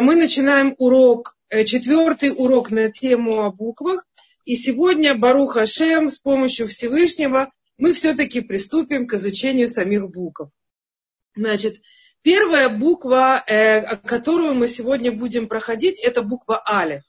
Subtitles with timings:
[0.00, 4.04] мы начинаем урок, э, четвертый урок на тему о буквах.
[4.44, 10.50] И сегодня, Барух Хашем, с помощью Всевышнего, мы все-таки приступим к изучению самих букв.
[11.36, 11.80] Значит,
[12.22, 17.02] первая буква, э, которую мы сегодня будем проходить, это буква Алев.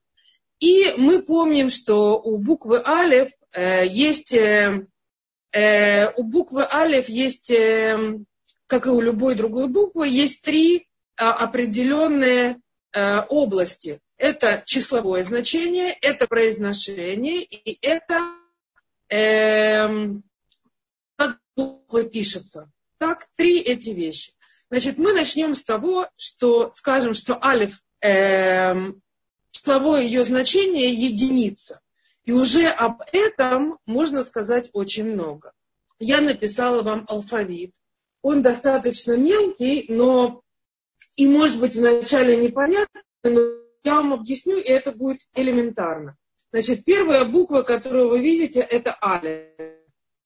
[0.59, 2.83] И мы помним, что у буквы
[3.53, 4.35] э, есть,
[6.15, 7.51] у буквы Алев есть,
[8.67, 10.87] как и у любой другой буквы, есть три
[11.17, 12.60] определенные
[12.93, 13.99] э, области.
[14.17, 18.35] Это числовое значение, это произношение и это
[19.09, 19.87] э,
[21.15, 22.69] как буква пишется.
[22.97, 24.33] Так, три эти вещи.
[24.69, 28.73] Значит, мы начнем с того, что скажем, что алиф, э,
[29.51, 31.81] числовое ее значение единица.
[32.23, 35.51] И уже об этом можно сказать очень много.
[35.99, 37.73] Я написала вам алфавит.
[38.21, 40.41] Он достаточно мелкий, но
[41.15, 43.39] и может быть вначале непонятно, но
[43.83, 46.17] я вам объясню, и это будет элементарно.
[46.51, 49.47] Значит, первая буква, которую вы видите, это Алиф.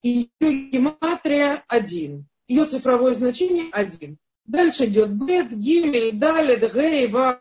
[0.02, 2.26] Ее гематрия 1.
[2.48, 4.18] Ее цифровое значение 1.
[4.44, 7.38] Дальше идет Бет, Гимель, Далет, Гей, Вав,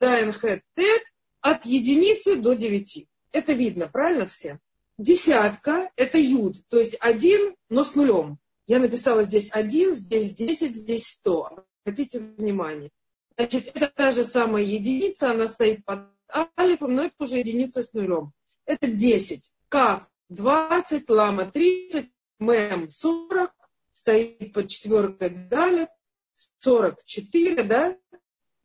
[0.00, 1.02] Зайн, Хет, Тет
[1.40, 3.06] от единицы до 9.
[3.32, 4.60] Это видно, правильно все?
[4.96, 8.38] Десятка– это юд, то есть один, но с нулем.
[8.68, 11.64] Я написала здесь один, здесь 10, здесь 100.
[11.84, 12.90] Обратите внимание.
[13.36, 16.08] Значит, это та же самая единица, она стоит под
[16.58, 18.32] алифом, но это уже единица с нулем.
[18.64, 19.52] Это 10.
[19.68, 23.52] Кав 20, лама 30, мем 40,
[23.92, 25.88] стоит под четверкой далее,
[26.60, 27.98] 44, да?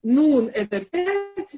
[0.02, 1.58] Нун это 5,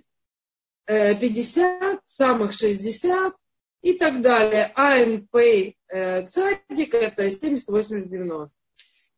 [0.85, 3.35] 50, э, самых 60
[3.83, 4.71] и так далее.
[4.73, 8.57] АНП э, цадик это 70, 80, 90.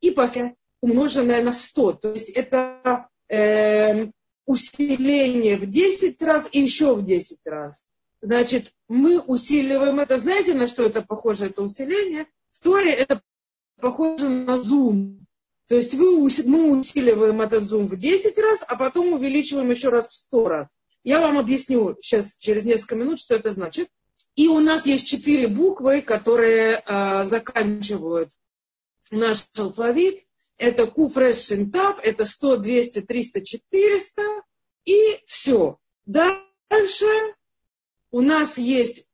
[0.01, 1.93] И после умноженное на 100.
[1.93, 4.07] То есть это э,
[4.45, 7.81] усиление в 10 раз и еще в 10 раз.
[8.21, 10.17] Значит, мы усиливаем это.
[10.17, 12.25] Знаете, на что это похоже, это усиление?
[12.51, 13.21] В Торе это
[13.79, 15.25] похоже на зум.
[15.69, 20.09] То есть вы, мы усиливаем этот зум в 10 раз, а потом увеличиваем еще раз
[20.09, 20.75] в 100 раз.
[21.05, 23.87] Я вам объясню сейчас через несколько минут, что это значит.
[24.35, 28.31] И у нас есть четыре буквы, которые э, заканчивают
[29.11, 30.25] наш алфавит
[30.57, 34.21] это куфреш шинтав, это 100, 200, 300, 400,
[34.85, 35.77] и все.
[36.05, 37.05] Дальше
[38.11, 39.07] у нас есть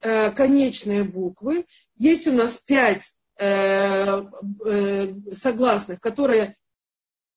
[0.00, 1.66] э, конечные буквы,
[1.96, 4.22] есть у нас пять э,
[4.64, 6.56] э, согласных, которые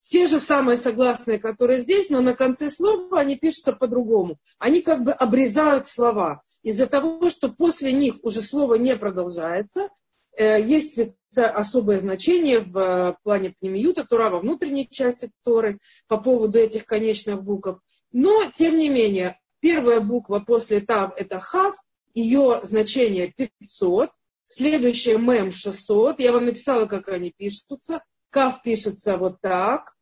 [0.01, 4.37] те же самые согласные, которые здесь, но на конце слова они пишутся по-другому.
[4.57, 6.41] Они как бы обрезают слова.
[6.63, 9.89] Из-за того, что после них уже слово не продолжается,
[10.39, 10.97] Э, есть
[11.35, 17.43] особое значение в э, плане пнемиюта, Тура во внутренней части Торы по поводу этих конечных
[17.43, 17.81] букв.
[18.13, 21.75] Но, тем не менее, первая буква после Тав– это Хав,
[22.13, 24.11] ее значение 500,
[24.45, 26.21] следующая Мем 600.
[26.21, 28.01] Я вам написала, как они пишутся.
[28.29, 29.93] Кав пишется вот так,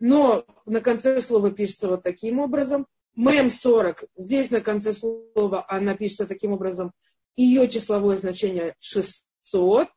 [0.00, 2.88] но на конце слова пишется вот таким образом.
[3.14, 6.90] Мем 40, здесь на конце слова она пишется таким образом.
[7.36, 9.29] Ее числовое значение 600.
[9.44, 9.88] 500.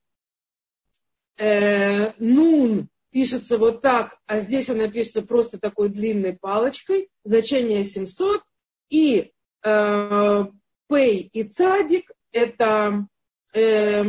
[1.37, 7.09] Э, нун пишется вот так, а здесь она пишется просто такой длинной палочкой.
[7.23, 8.43] Значение 700.
[8.89, 9.31] И
[9.63, 10.45] э,
[10.87, 13.07] пей и цадик это,
[13.53, 14.03] э,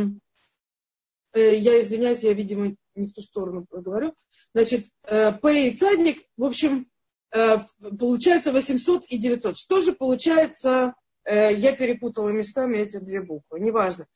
[1.33, 4.13] э, я извиняюсь, я, видимо, не в ту сторону говорю.
[4.53, 6.87] Значит, э, пей и цадик, в общем,
[7.31, 7.59] э,
[7.99, 9.57] получается 800 и 900.
[9.57, 10.93] Что же получается,
[11.23, 14.07] э, я перепутала местами эти две буквы, неважно.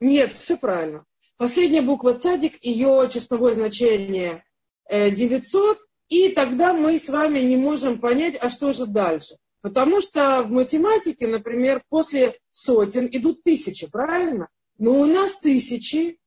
[0.00, 1.04] Нет, все правильно.
[1.36, 4.44] Последняя буква цадик, ее числовое значение
[4.90, 9.36] 900, э, и тогда мы с вами не можем понять, а что же дальше.
[9.62, 14.48] Потому что в математике, например, после сотен идут тысячи, правильно?
[14.78, 16.18] Но у нас тысячи,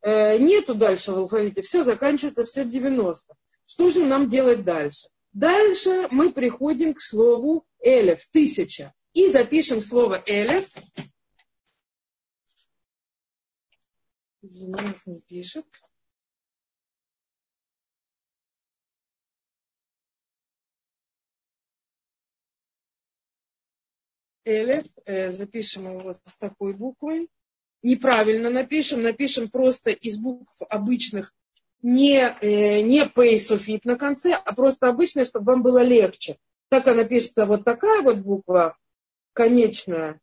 [0.00, 3.34] э, нету дальше в алфавите, все заканчивается все 90.
[3.66, 5.08] Что же нам делать дальше?
[5.32, 8.92] Дальше мы приходим к слову элев, тысяча.
[9.12, 10.66] И запишем слово элев
[14.42, 15.64] Извиняюсь, не пишет.
[24.44, 27.30] Элев, э, запишем его с такой буквой.
[27.84, 31.32] Неправильно напишем, напишем просто из букв обычных,
[31.80, 36.38] не, э, не пейсофит на конце, а просто обычная, чтобы вам было легче.
[36.68, 38.76] Так она пишется вот такая вот буква,
[39.34, 40.20] конечная,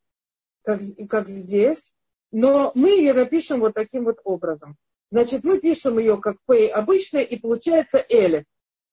[0.64, 1.94] как, как здесь
[2.32, 4.78] но мы ее напишем вот таким вот образом.
[5.12, 8.44] Значит, мы пишем ее как P обычная, и получается Элев.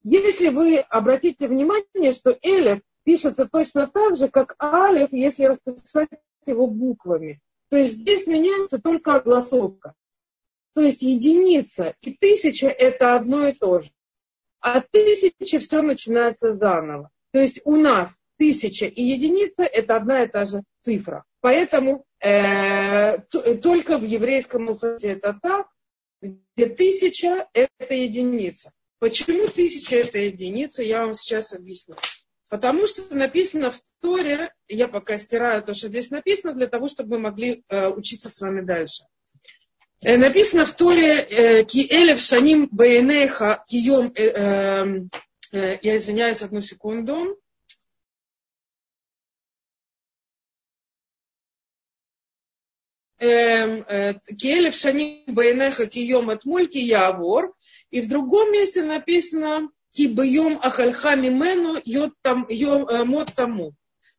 [0.03, 6.09] Если вы обратите внимание, что Элев пишется точно так же, как Алев, если расписать
[6.47, 7.41] его буквами.
[7.69, 9.95] То есть здесь меняется только огласовка.
[10.75, 13.91] То есть единица и тысяча это одно и то же.
[14.61, 17.11] А тысяча все начинается заново.
[17.33, 21.25] То есть у нас тысяча и единица это одна и та же цифра.
[21.47, 23.19] Поэтому э,
[23.63, 25.69] только в еврейском алфавите это так,
[26.21, 28.73] где тысяча это единица.
[28.99, 31.95] Почему тысяча это единица, я вам сейчас объясню.
[32.51, 37.11] Потому что написано в Торе, я пока стираю то, что здесь написано, для того, чтобы
[37.11, 39.05] мы могли э, учиться с вами дальше.
[40.03, 45.07] Э, написано в Торе э, «Ки элев шаним бейнеха кием...» э, э,
[45.53, 47.39] э, Я извиняюсь, одну секунду.
[53.19, 57.55] Келев шаним бейнеха кием от явор.
[57.91, 63.73] И в другом месте написано кибьем ахальха мимену йод там, э, мод тому.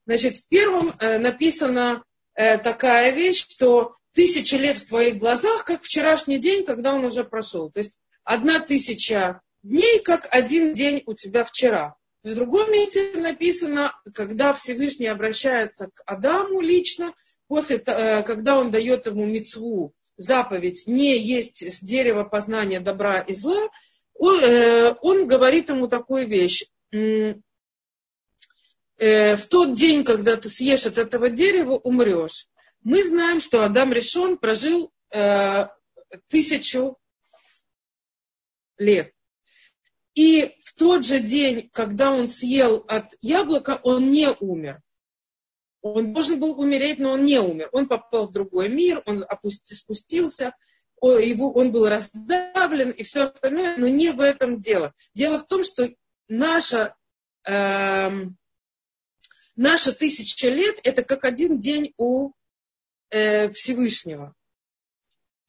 [0.07, 2.03] Значит, в первом э, написана
[2.33, 7.23] э, такая вещь, что тысяча лет в твоих глазах, как вчерашний день, когда он уже
[7.23, 7.69] прошел.
[7.69, 11.95] То есть одна тысяча дней, как один день у тебя вчера.
[12.23, 17.13] В другом месте написано, когда Всевышний обращается к Адаму лично,
[17.47, 23.69] после, когда он дает ему мецву, заповедь не есть с дерева познания добра и зла,
[24.15, 26.65] он, э, он говорит ему такую вещь.
[26.91, 27.35] Э,
[29.35, 32.47] в тот день, когда ты съешь от этого дерева, умрешь.
[32.83, 35.67] Мы знаем, что Адам решен прожил э,
[36.29, 36.97] тысячу
[38.77, 39.13] лет.
[40.15, 44.81] И в тот же день, когда он съел от яблока, он не умер.
[45.81, 47.69] Он должен был умереть, но он не умер.
[47.71, 50.53] Он попал в другой мир, он спустился,
[51.01, 54.93] его, он был раздавлен и все остальное, но не в этом дело.
[55.13, 55.89] Дело в том, что
[56.27, 56.95] наша,
[57.45, 58.09] э,
[59.55, 62.31] наша тысяча лет это как один день у
[63.09, 64.33] э, Всевышнего.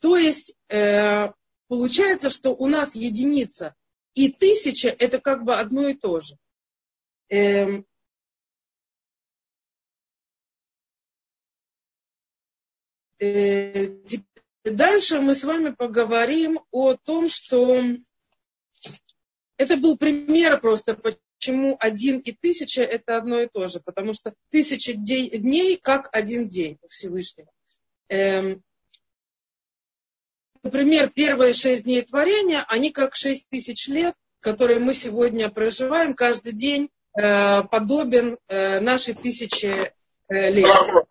[0.00, 1.32] То есть э,
[1.66, 3.74] получается, что у нас единица
[4.14, 6.36] и тысяча это как бы одно и то же.
[7.30, 7.82] Э,
[13.20, 17.82] Дальше мы с вами поговорим о том, что
[19.56, 24.34] это был пример просто, почему один и тысяча это одно и то же, потому что
[24.50, 27.50] тысяча дней как один день у Всевышнего.
[28.08, 28.62] Эм,
[30.62, 36.52] например, первые шесть дней творения, они как шесть тысяч лет, которые мы сегодня проживаем, каждый
[36.52, 39.92] день э, подобен э, нашей тысяче
[40.28, 41.07] э, лет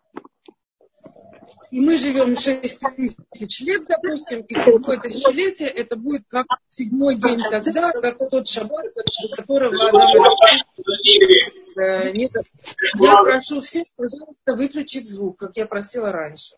[1.70, 7.40] и мы живем 6 тысяч лет, допустим, и седьмое тысячелетие, это будет как седьмой день
[7.50, 8.86] тогда, как тот шаббат,
[9.36, 10.04] которого она
[11.76, 12.28] э, не...
[12.98, 16.56] Я прошу всех, пожалуйста, выключить звук, как я просила раньше.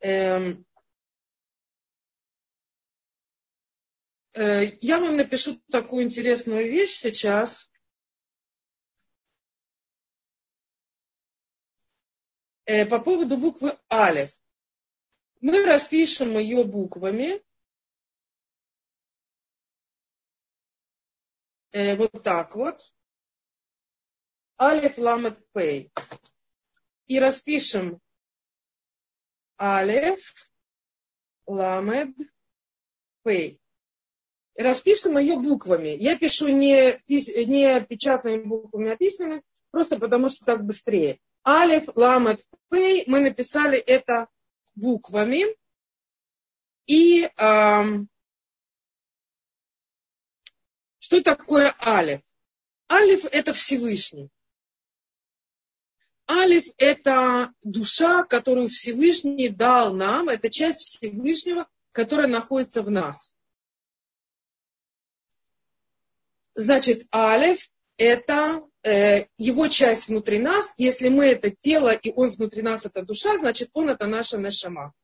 [0.00, 0.64] Эм...
[4.34, 7.69] Э, я вам напишу такую интересную вещь сейчас.
[12.88, 14.30] По поводу буквы Алев.
[15.40, 17.42] Мы распишем ее буквами.
[21.72, 22.80] Э, вот так вот.
[24.56, 25.90] Алев Ламет Пей.
[27.06, 28.00] И распишем
[29.56, 30.20] Алев
[31.46, 32.14] Ламед
[33.24, 33.60] Пей.
[34.54, 35.96] Распишем ее буквами.
[35.98, 41.18] Я пишу не, не печатными буквами, а письменными, просто потому что так быстрее.
[41.46, 44.28] Алиф, Ламет, Пей, мы написали это
[44.74, 45.44] буквами.
[46.86, 48.08] И эм,
[50.98, 52.20] что такое Алиф?
[52.90, 54.30] Алиф это Всевышний.
[56.28, 63.34] Алиф– это душа, которую Всевышний дал нам, это часть Всевышнего, которая находится в нас.
[66.54, 67.68] Значит, Алиф–
[68.00, 73.02] это Э, его часть внутри нас, если мы это тело, и он внутри нас это
[73.02, 74.94] душа, значит он это наша нашама.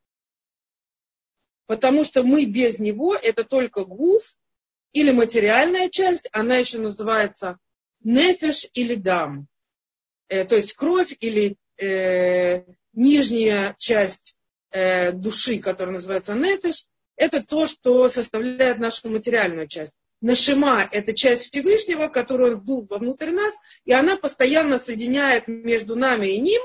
[1.67, 4.35] Потому что мы без него это только гуф
[4.93, 7.59] или материальная часть, она еще называется
[7.99, 9.47] нефеш или дам.
[10.27, 12.63] Э, то есть кровь или э,
[12.93, 14.39] нижняя часть
[14.71, 19.95] э, души, которая называется нефеш, это то, что составляет нашу материальную часть.
[20.21, 23.55] Нашима– это часть Всевышнего, которую он вдул вовнутрь нас,
[23.85, 26.61] и она постоянно соединяет между нами и ним,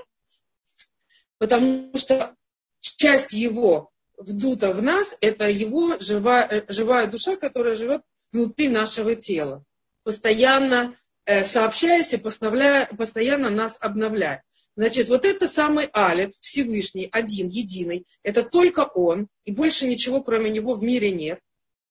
[1.38, 2.34] потому что
[2.80, 9.64] часть его вдута в нас– это его живая, живая душа, которая живет внутри нашего тела.
[10.02, 14.40] постоянно э, сообщаясь и постоянно нас обновляет.
[14.76, 20.50] Значит, вот это самый Алиф, Всевышний, один, единый, это только он, и больше ничего кроме
[20.50, 21.40] него в мире нет.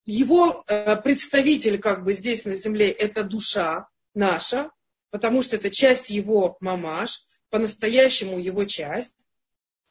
[0.04, 4.70] Его э, представитель как бы здесь на земле это душа наша,
[5.10, 9.14] потому что это часть его мамаш, по-настоящему его часть.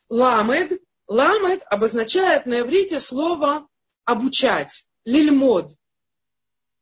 [0.09, 3.67] Ламед, ламед обозначает на иврите слово
[4.03, 5.71] обучать, лильмод.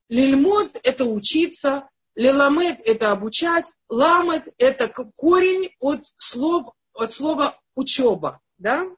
[0.08, 8.42] Лильмод– это учиться, лиламед– это обучать, ламед– это корень от, слов, от слова учеба.
[8.58, 8.90] Да?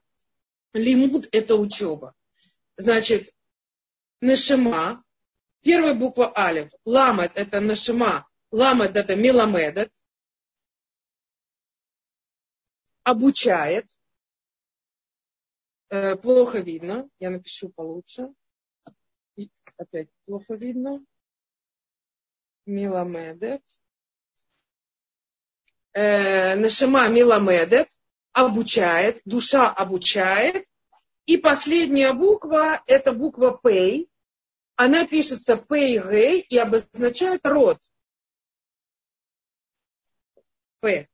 [0.72, 2.14] Лимуд– это учеба.
[2.78, 3.30] Значит,
[4.22, 5.04] нашима,
[5.62, 9.92] первая буква алиф, ламед– это нашима, ламед– это миламедет,
[13.02, 13.86] обучает,
[15.90, 18.32] э, плохо видно, я напишу получше.
[19.76, 21.04] Опять плохо видно.
[22.66, 23.62] Миламедет.
[25.92, 27.88] Э, Нашима Миламедет.
[28.32, 30.66] Обучает, душа обучает.
[31.26, 34.08] И последняя буква, это буква Пей.
[34.76, 37.78] Она пишется Пей Гей и обозначает род.
[40.80, 41.08] П.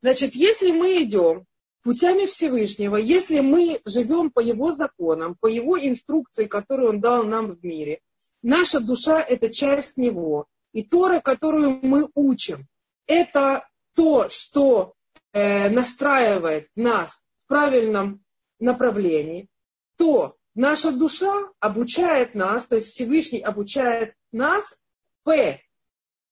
[0.00, 1.46] Значит, если мы идем
[1.82, 7.54] путями Всевышнего, если мы живем по Его законам, по Его инструкции, которую Он дал нам
[7.54, 8.00] в мире,
[8.42, 10.46] наша душа– это часть Него.
[10.72, 12.68] И Тора, которую мы учим,
[13.06, 14.94] это то, что
[15.32, 18.22] э, настраивает нас в правильном
[18.60, 19.48] направлении,
[19.96, 24.76] то наша душа обучает нас, то есть Всевышний обучает нас,
[25.22, 25.62] П.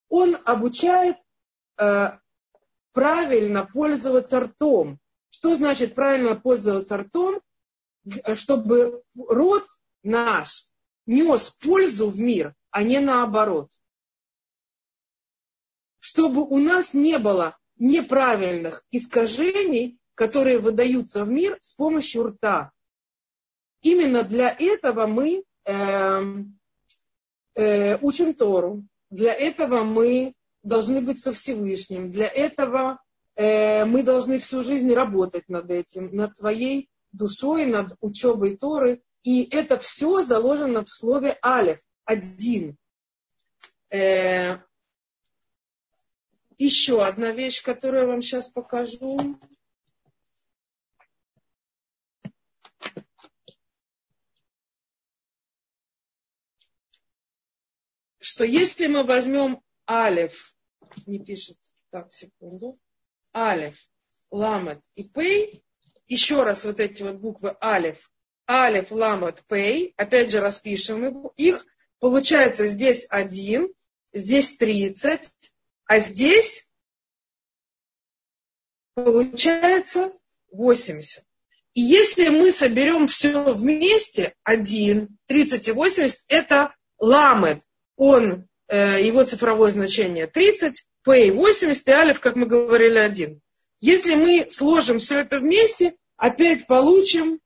[0.08, 1.16] Он обучает
[1.78, 2.10] э,
[2.92, 4.98] правильно пользоваться ртом.
[5.30, 7.40] Что значит правильно пользоваться ртом?
[8.34, 9.68] Чтобы рот
[10.02, 10.66] наш
[11.06, 13.70] нес пользу в мир, а не наоборот.
[16.00, 22.72] Чтобы у нас не было неправильных искажений, которые выдаются в мир с помощью рта.
[23.86, 26.22] Именно для этого мы э,
[27.54, 28.84] э, учим Тору.
[29.10, 32.10] Для этого мы должны быть со Всевышним.
[32.10, 32.98] Для этого
[33.36, 39.02] Э, мы должны всю жизнь работать над этим, над своей душой, над учебой Торы.
[39.22, 42.76] И это все заложено в слове Алев, один.
[43.90, 44.56] Э,
[46.56, 49.36] еще одна вещь, которую я вам сейчас покажу.
[58.28, 60.52] Что если мы возьмем Алев,
[61.06, 61.58] не пишет,
[61.90, 62.76] так, секунду,
[63.30, 63.76] Алев,
[64.32, 65.62] Ламет и Пей.
[66.08, 68.10] Еще раз вот эти вот буквы Алев,
[68.46, 69.94] Алев, Ламет, Пей.
[69.96, 71.64] Опять же распишем их.
[72.00, 73.72] Получается здесь один,
[74.12, 75.30] здесь 30,
[75.84, 76.72] а здесь
[78.94, 80.12] получается
[80.50, 81.24] 80.
[81.74, 87.62] И если мы соберем все вместе, 1, 30 и 80, это ламет.
[87.96, 93.40] Он, э, его цифровое значение 30, Пей 80 и Алиф, как мы говорили, один.
[93.80, 97.40] Если мы сложим все это вместе, опять получим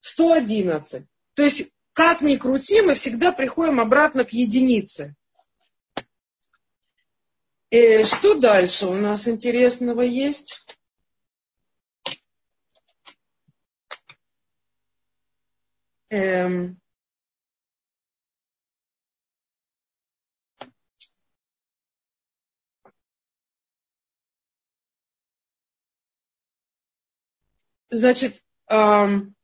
[0.00, 1.04] 111.
[1.34, 5.16] То есть, как ни крути, мы всегда приходим обратно к единице.
[7.70, 10.62] И э, что дальше у нас интересного есть?
[16.10, 16.80] Эм,
[27.90, 29.34] Значит, эм,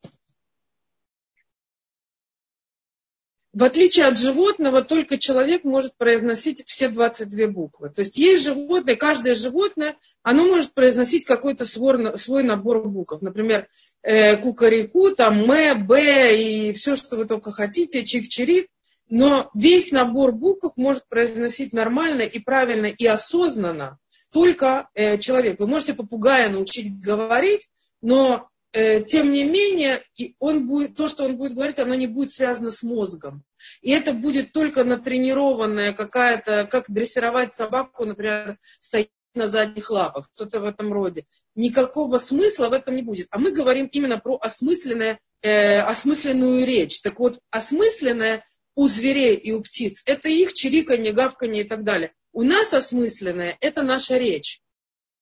[3.55, 7.89] в отличие от животного, только человек может произносить все 22 буквы.
[7.89, 13.21] То есть есть животные, каждое животное, оно может произносить какой-то свой, свой набор букв.
[13.21, 13.69] Например,
[14.01, 18.67] э, кукареку, там, мэ, б и все, что вы только хотите, чик-чирик.
[19.07, 23.99] Но весь набор букв может произносить нормально и правильно и осознанно
[24.31, 25.59] только э, человек.
[25.59, 27.69] Вы можете попугая научить говорить,
[28.05, 30.03] но э, тем не менее
[30.37, 33.43] он будет, то, что он будет говорить, оно не будет связано с мозгом.
[33.81, 40.59] И это будет только натренированная какая-то, как дрессировать собаку, например, стоять на задних лапах, что-то
[40.59, 41.25] в этом роде.
[41.55, 43.25] Никакого смысла в этом не будет.
[43.31, 47.01] А мы говорим именно про осмысленное, э, осмысленную речь.
[47.01, 48.45] Так вот, осмысленное
[48.75, 52.13] у зверей и у птиц– это их чириканье, гавканье и так далее.
[52.33, 54.61] У нас осмысленное– это наша речь.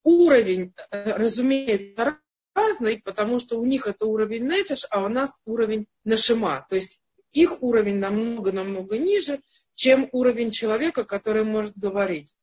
[0.03, 2.17] Уровень, э, разумеется,
[2.55, 6.65] разный, потому что у них это уровень нефиш, а у нас уровень нашима.
[6.69, 9.39] То есть их уровень намного-намного ниже,
[9.75, 12.35] чем уровень человека, который может говорить.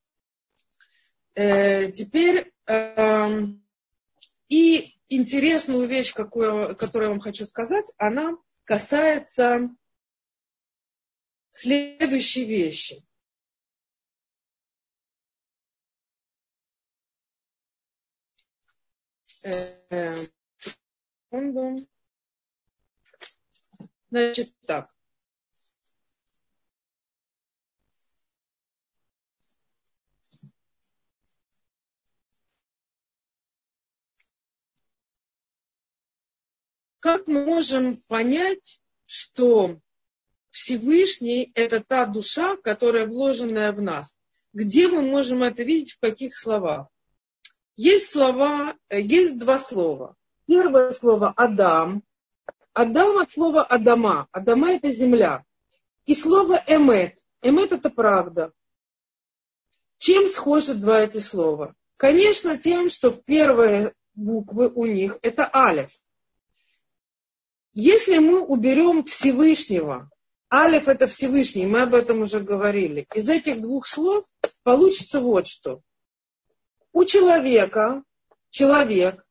[1.35, 3.29] Э, теперь э,
[4.49, 9.71] и интересную вещь, какую, которую я вам хочу сказать, она касается
[11.51, 13.05] следующей вещи.
[21.31, 21.87] Секунду.
[24.11, 24.91] Значит так.
[37.01, 39.81] Как мы можем понять, что
[40.51, 44.17] Всевышний– это та душа, которая вложенная в нас?
[44.53, 46.89] Где мы можем это видеть, в каких словах?
[47.83, 50.15] Есть слова, есть два слова.
[50.47, 52.03] Первое слово «Адам»,
[52.75, 54.29] Адам от слова Адама.
[54.33, 55.47] Адама это земля.
[56.05, 57.17] И слово эмет.
[57.41, 58.53] Эмет это правда.
[59.97, 61.75] Чем схожи два эти слова?
[61.97, 65.89] Конечно, тем, что первые буквы у них это алиф.
[67.73, 70.11] Если мы уберем Всевышнего,
[70.53, 74.27] алиф это Всевышний, мы об этом уже говорили, из этих двух слов
[74.65, 75.81] получится вот что.
[76.93, 78.03] У человека,
[78.51, 79.25] человек,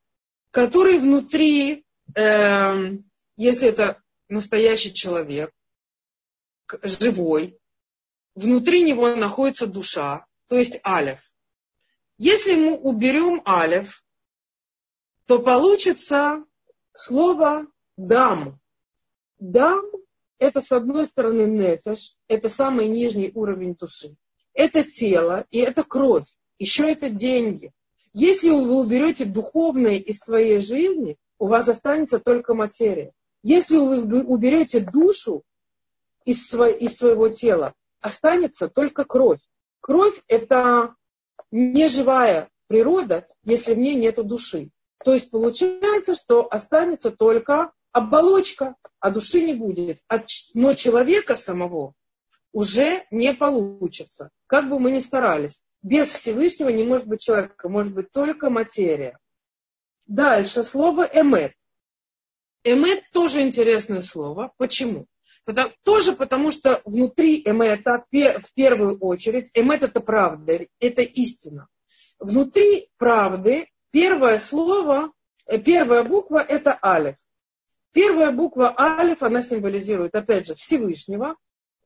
[0.52, 1.86] который внутри
[2.16, 2.98] э,
[3.40, 5.54] если это настоящий человек,
[6.84, 7.58] живой,
[8.36, 11.22] внутри него находится душа, то есть алев.
[12.18, 14.04] Если мы уберем алев,
[15.26, 16.44] то получится
[16.94, 18.60] слово дам.
[19.40, 19.86] Дам–
[20.38, 24.18] это, с одной стороны, нефеш, это самый нижний уровень души.
[24.54, 26.28] Это тело и это кровь.
[26.60, 27.72] Еще это деньги.
[28.14, 33.14] Если вы уберете духовное из своей жизни, у вас останется только материя.
[33.44, 35.44] Если вы уберете душу
[36.26, 39.40] из, сво, из своего тела, останется только кровь.
[39.80, 40.96] Кровь– это
[41.50, 44.70] неживая природа, если в ней нет души.
[45.04, 50.00] То есть получается, что останется только оболочка, а души не будет.
[50.54, 51.94] Но человека самого
[52.52, 54.30] уже не получится.
[54.48, 55.64] Как бы мы ни старались.
[55.82, 59.18] Без Всевышнего не может быть человека, может быть только материя.
[60.06, 61.54] Дальше слово эмет.
[62.64, 64.52] Эмет тоже интересное слово.
[64.58, 65.08] Почему?
[65.46, 71.68] Потому, тоже потому, что внутри эмета, в первую очередь, эмет это правда, это истина.
[72.20, 75.12] Внутри правды первое слово,
[75.46, 77.16] э, первая буква это алиф.
[77.94, 81.36] Первая буква алиф, она символизирует, опять же, Всевышнего.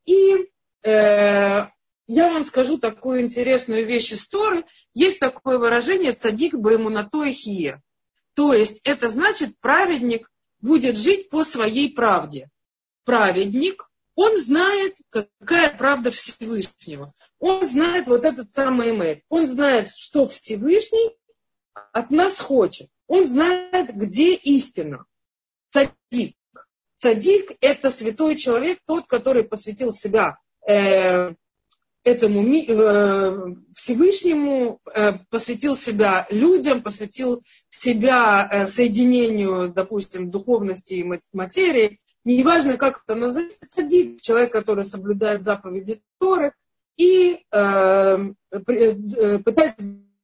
[0.06, 0.50] И
[0.84, 1.68] э,
[2.08, 4.66] я вам скажу такую интересную вещь из Торы.
[4.94, 7.82] Есть такое выражение «цадик бы ему на то и хие».
[8.34, 12.50] То есть это значит праведник будет жить по своей правде.
[13.06, 17.14] Праведник, он знает, какая правда Всевышнего.
[17.40, 19.24] Он знает вот этот самый Эмет.
[19.30, 21.18] Он знает, что Всевышний
[21.92, 22.90] от нас хочет.
[23.08, 25.06] Он знает, где истина.
[25.72, 26.36] Цадик.
[26.98, 30.38] Цадик– это святой человек, тот, который посвятил себя
[30.68, 31.34] э,
[32.04, 42.00] этому э, Всевышнему, э, посвятил себя людям, посвятил себя э, соединению, допустим, духовности и материи.
[42.26, 46.54] Неважно, как это называется, садик, человек, который соблюдает заповеди Торы
[46.96, 48.36] и пытается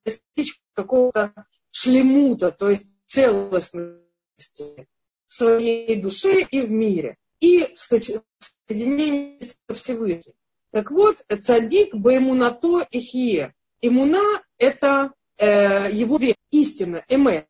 [0.06, 1.34] достичь какого-то
[1.72, 4.88] шлемута, то есть целостности
[5.28, 10.34] в своей душе и в мире, и в соединении со Всевышним.
[10.72, 13.54] Так вот, цадик баимунато ихие.
[13.82, 17.48] Имуна– это э, его вера, истина, эме.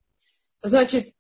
[0.62, 1.14] Значит,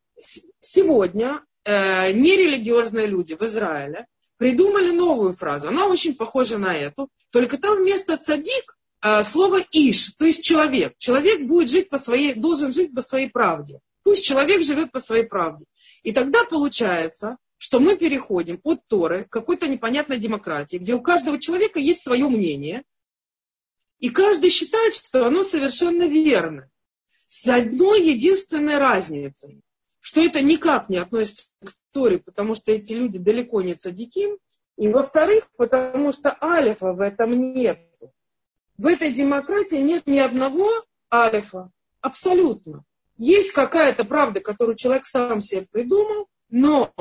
[0.60, 4.06] сегодня э, нерелигиозные люди в Израиле
[4.38, 5.68] придумали новую фразу.
[5.68, 10.94] Она очень похожа на эту, только там вместо цадик э, слово иш, то есть человек.
[11.00, 13.80] Человек будет жить по своей, должен жить по своей правде.
[14.04, 15.66] Пусть человек живет по своей правде.
[16.04, 21.38] И тогда получается, что мы переходим от Торы к какой-то непонятной демократии, где у каждого
[21.38, 22.84] человека есть свое мнение,
[24.00, 26.70] и каждый считает, что оно совершенно верно.
[27.28, 29.62] С одной единственной разницей,
[30.00, 34.30] что это никак не относится к Торе, потому что эти люди далеко не цадики,
[34.78, 37.86] и во-вторых, потому что алифа в этом нет.
[38.78, 40.70] В этой демократии нет ни одного
[41.14, 41.70] алифа.
[42.00, 42.86] Абсолютно.
[43.18, 46.94] Есть какая-то правда, которую человек сам себе придумал, но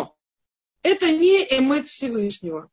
[0.83, 2.71] это не эмет Всевышнего.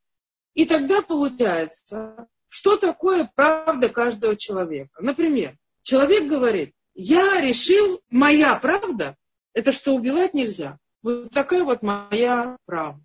[0.53, 5.01] И тогда получается, что такое правда каждого человека.
[5.01, 9.17] Например, человек говорит, я решил, моя правда,
[9.53, 10.79] это что убивать нельзя.
[11.03, 13.03] Вот такая вот моя правда.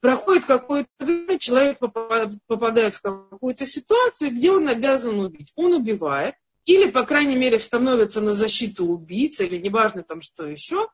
[0.00, 5.52] проходит какое-то время, человек попадает в какую-то ситуацию, где он обязан убить.
[5.54, 10.88] Он убивает, или, по крайней мере, становится на защиту убийцы, или неважно там что еще.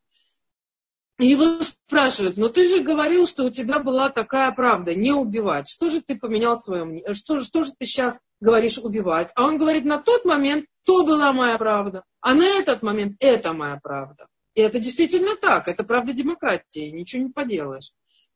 [1.21, 5.69] И его спрашивают, но ты же говорил, что у тебя была такая правда, не убивать.
[5.69, 7.13] Что же ты поменял свое мнение?
[7.13, 9.31] Что, что же ты сейчас говоришь убивать?
[9.35, 13.53] А он говорит, на тот момент то была моя правда, а на этот момент это
[13.53, 14.29] моя правда.
[14.55, 17.93] И это действительно так, это правда демократии, ничего не поделаешь.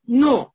[0.07, 0.53] Но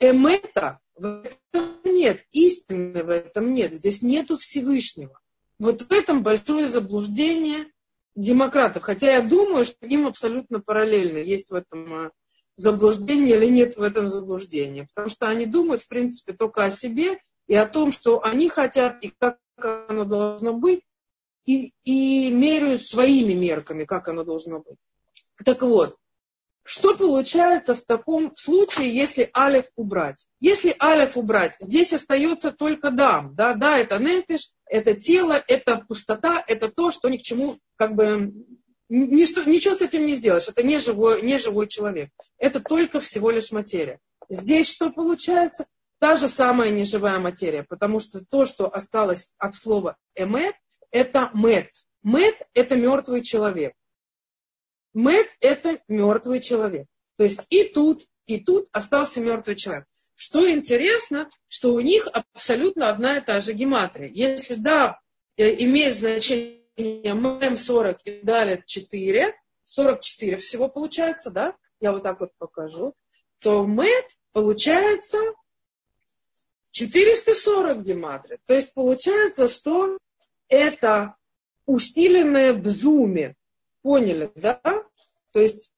[0.00, 5.20] эмета в этом нет, истины в этом нет, здесь нету Всевышнего.
[5.60, 7.66] Вот в этом большое заблуждение
[8.20, 8.82] демократов.
[8.82, 12.10] Хотя я думаю, что им абсолютно параллельно есть в этом э,
[12.56, 14.82] заблуждение или нет в этом заблуждении.
[14.82, 19.02] Потому что они думают, в принципе, только о себе и о том, что они хотят
[19.02, 20.82] и как оно должно быть,
[21.46, 24.76] и, и меряют своими мерками, как оно должно быть.
[25.44, 25.96] Так вот,
[26.70, 30.28] что получается в таком случае, если алиф убрать?
[30.38, 33.34] Если алиф убрать, здесь остается только дам.
[33.34, 37.96] Да, да это нефиш, это тело, это пустота, это то, что ни к чему, как
[37.96, 38.32] бы,
[38.88, 40.46] ничто, ничего с этим не сделаешь.
[40.46, 42.10] Это не живой, не живой человек.
[42.38, 43.98] Это только всего лишь материя.
[44.28, 45.66] Здесь что получается?
[45.98, 50.54] Та же самая неживая материя, потому что то, что осталось от слова эмет,
[50.92, 51.72] это мет.
[52.04, 53.72] Мет– это мертвый человек.
[54.94, 56.86] Мед– это мертвый человек.
[57.16, 59.86] То есть и тут, и тут остался мертвый человек.
[60.16, 64.10] Что интересно, что у них абсолютно одна и та же гематрия.
[64.12, 65.00] Если да,
[65.36, 66.60] э, имеет значение
[67.14, 72.94] ММ 40 и далее 4, 44 всего получается, да, я вот так вот покажу,
[73.38, 75.18] то МЭД получается
[76.72, 78.38] 440 гематрия.
[78.46, 79.98] То есть получается, что
[80.48, 81.16] это
[81.66, 83.36] усиленное в зуме
[83.82, 84.60] Поняли, да?
[85.32, 85.70] То есть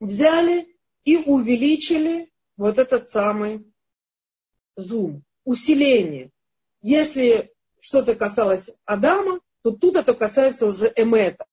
[0.00, 3.66] взяли и увеличили вот этот самый
[4.76, 6.30] зум, усиление.
[6.82, 11.46] Если что-то касалось Адама, то тут это касается уже эмета.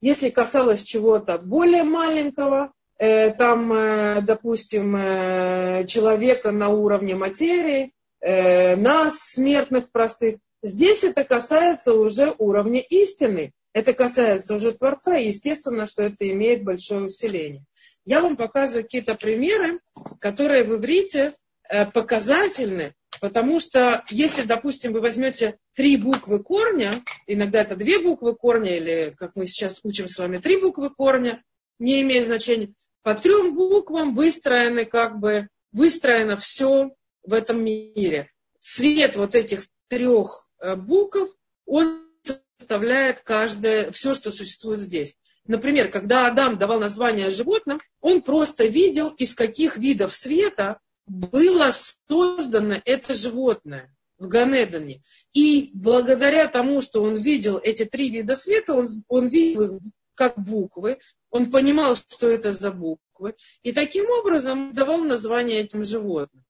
[0.00, 8.74] Если касалось чего-то более маленького, э, там, э, допустим, э, человека на уровне материи, э,
[8.76, 13.52] нас, смертных простых, здесь это касается уже уровня истины.
[13.72, 17.64] Это касается уже Творца, и естественно, что это имеет большое усиление.
[18.04, 19.80] Я вам показываю какие-то примеры,
[20.20, 21.34] которые в иврите
[21.68, 28.34] э, показательны, потому что если, допустим, вы возьмете три буквы корня, иногда это две буквы
[28.34, 31.42] корня, или, как мы сейчас учим с вами, три буквы корня,
[31.78, 36.90] не имеет значения, по трем буквам выстроены как бы, выстроено все
[37.22, 38.30] в этом мире.
[38.60, 42.01] Свет вот этих трех э, букв, он
[42.62, 45.16] составляет каждое, все, что существует здесь.
[45.46, 52.80] Например, когда Адам давал название животным, он просто видел, из каких видов света было создано
[52.84, 55.02] это животное в Ганедане.
[55.32, 59.82] И благодаря тому, что он видел эти три вида света, он, он видел их
[60.14, 60.98] как буквы,
[61.30, 66.44] он понимал, что это за буквы, и таким образом давал название этим животным.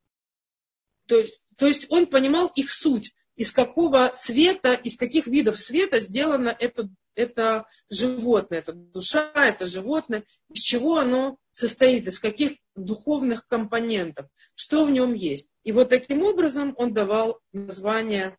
[1.06, 5.98] То есть, то есть он понимал их суть из какого света, из каких видов света
[5.98, 13.48] сделано это, это животное, это душа, это животное, из чего оно состоит, из каких духовных
[13.48, 15.50] компонентов, что в нем есть.
[15.64, 18.38] И вот таким образом он давал название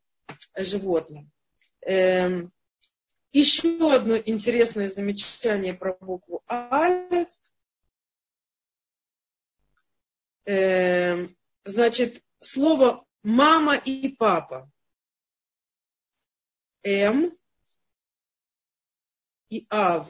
[0.55, 1.29] животным.
[1.81, 2.49] Эм,
[3.33, 7.27] еще одно интересное замечание про букву Алиф.
[10.45, 11.29] Эм,
[11.65, 14.69] значит, слово мама и папа.
[16.83, 17.37] М
[19.49, 20.09] и Ав.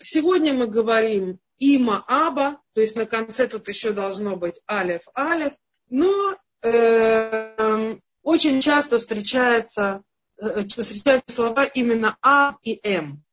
[0.00, 5.54] Сегодня мы говорим Има Аба, то есть на конце тут еще должно быть Алев Алев,
[5.88, 10.02] но э, очень часто встречается,
[10.36, 13.24] э, встречаются слова именно Ав и М.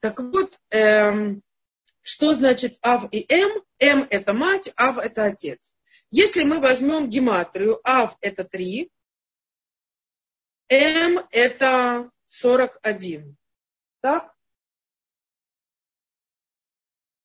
[0.00, 1.36] Так вот, э,
[2.02, 3.62] что значит Ав и М?
[3.78, 5.74] М это мать, Ав это отец.
[6.10, 8.90] Если мы возьмем гематрию, Ав это три,
[10.68, 13.36] М это 41.
[14.00, 14.34] Так?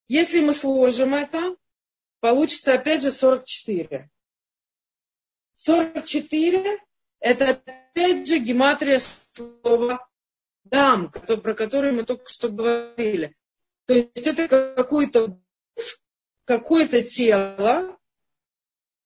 [0.07, 1.55] Если мы сложим это,
[2.19, 4.09] получится опять же 44.
[5.55, 6.79] 44
[7.19, 10.07] это опять же гематрия слова
[10.63, 13.35] дам, про который мы только что говорили.
[13.85, 15.39] То есть это какое-то
[16.45, 17.97] какое-то тело,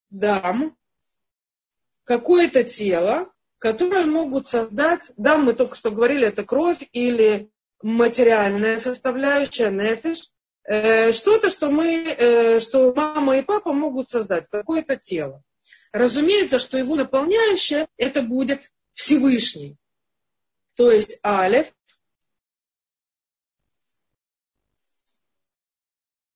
[0.09, 0.77] дам,
[2.03, 7.49] какое-то тело, которые могут создать, да, мы только что говорили, это кровь или
[7.81, 10.29] материальная составляющая, нефиш,
[10.63, 15.43] э, что-то, что мы, э, что мама и папа могут создать, какое-то тело.
[15.91, 19.77] Разумеется, что его наполняющее это будет Всевышний.
[20.75, 21.71] То есть Алеф,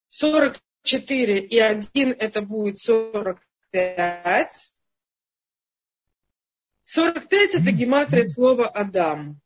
[0.10, 4.71] 44 и 1 это будет 45.
[6.91, 9.39] 45 это гематрия слова Адам,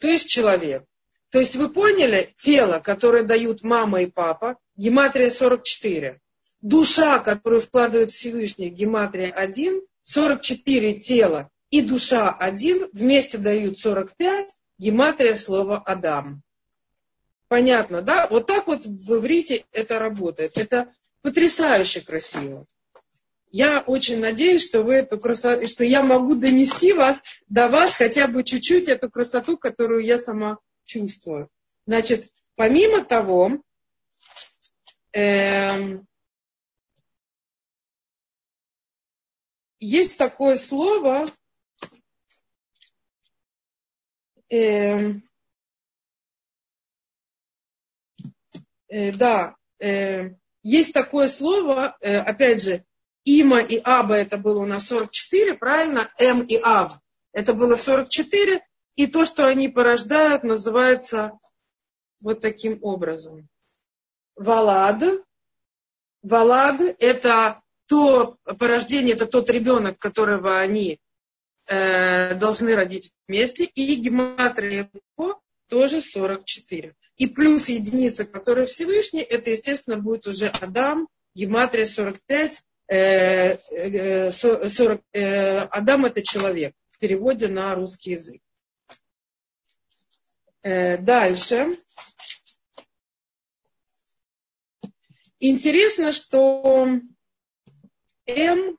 [0.00, 0.84] то есть человек.
[1.30, 6.20] То есть вы поняли, тело, которое дают мама и папа, гематрия 44.
[6.60, 15.36] Душа, которую вкладывает Всевышний, гематрия 1, 44 тела и душа 1 вместе дают 45, гематрия
[15.36, 16.42] слова Адам.
[17.46, 18.26] Понятно, да?
[18.26, 20.58] Вот так вот в иврите это работает.
[20.58, 20.92] Это
[21.22, 22.66] потрясающе красиво.
[23.54, 28.26] Я очень надеюсь, что вы эту красоту, что я могу донести вас, до вас хотя
[28.26, 31.50] бы чуть-чуть эту красоту, которую я сама чувствую.
[31.86, 33.62] Значит, помимо того,
[35.12, 35.98] э,
[39.80, 41.26] есть такое слово,
[44.48, 45.12] э,
[48.88, 50.30] э, да, э,
[50.62, 52.86] есть такое слово, э, опять же,
[53.24, 56.12] Има и Аба это было у нас 44, правильно?
[56.18, 56.98] М и Ав
[57.32, 58.64] это было 44.
[58.96, 61.32] И то, что они порождают, называется
[62.20, 63.48] вот таким образом.
[64.36, 65.02] Валад.
[66.22, 71.00] Валад– это то порождение, это тот ребенок, которого они
[71.66, 73.64] э, должны родить вместе.
[73.64, 74.90] И гематрия
[75.68, 76.94] тоже 44.
[77.16, 82.62] И плюс единица, которая Всевышний, это, естественно, будет уже Адам, гематрия 45,
[84.30, 88.42] 40, э, э, Адам это человек в переводе на русский язык.
[90.62, 91.76] Э, дальше.
[95.40, 96.86] Интересно, что
[98.26, 98.78] М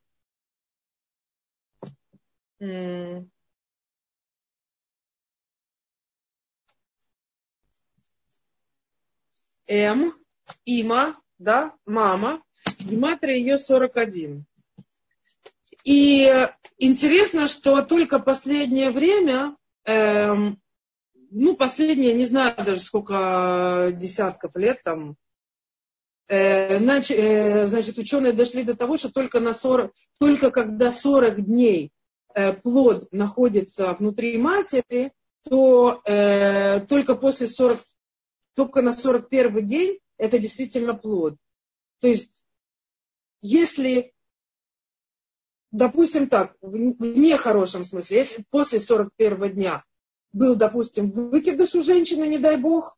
[9.67, 10.13] М,
[10.65, 12.41] има, да, мама,
[12.80, 14.45] гематрия ее 41.
[15.84, 16.47] И
[16.78, 20.62] интересно, что только последнее время, эм,
[21.32, 25.17] ну, последние, не знаю даже сколько десятков лет там,
[26.28, 31.45] э, значит, э, значит, ученые дошли до того, что только, на 40, только когда 40
[31.45, 31.91] дней
[32.34, 35.12] э, плод находится внутри матери,
[35.43, 37.80] то э, только после 40,
[38.56, 41.36] только на 41 день это действительно плод.
[41.99, 42.43] То есть
[43.44, 44.14] если,
[45.72, 49.84] допустим так, в нехорошем смысле, если после 41 дня
[50.32, 52.98] был, допустим, выкидыш у женщины, не дай бог,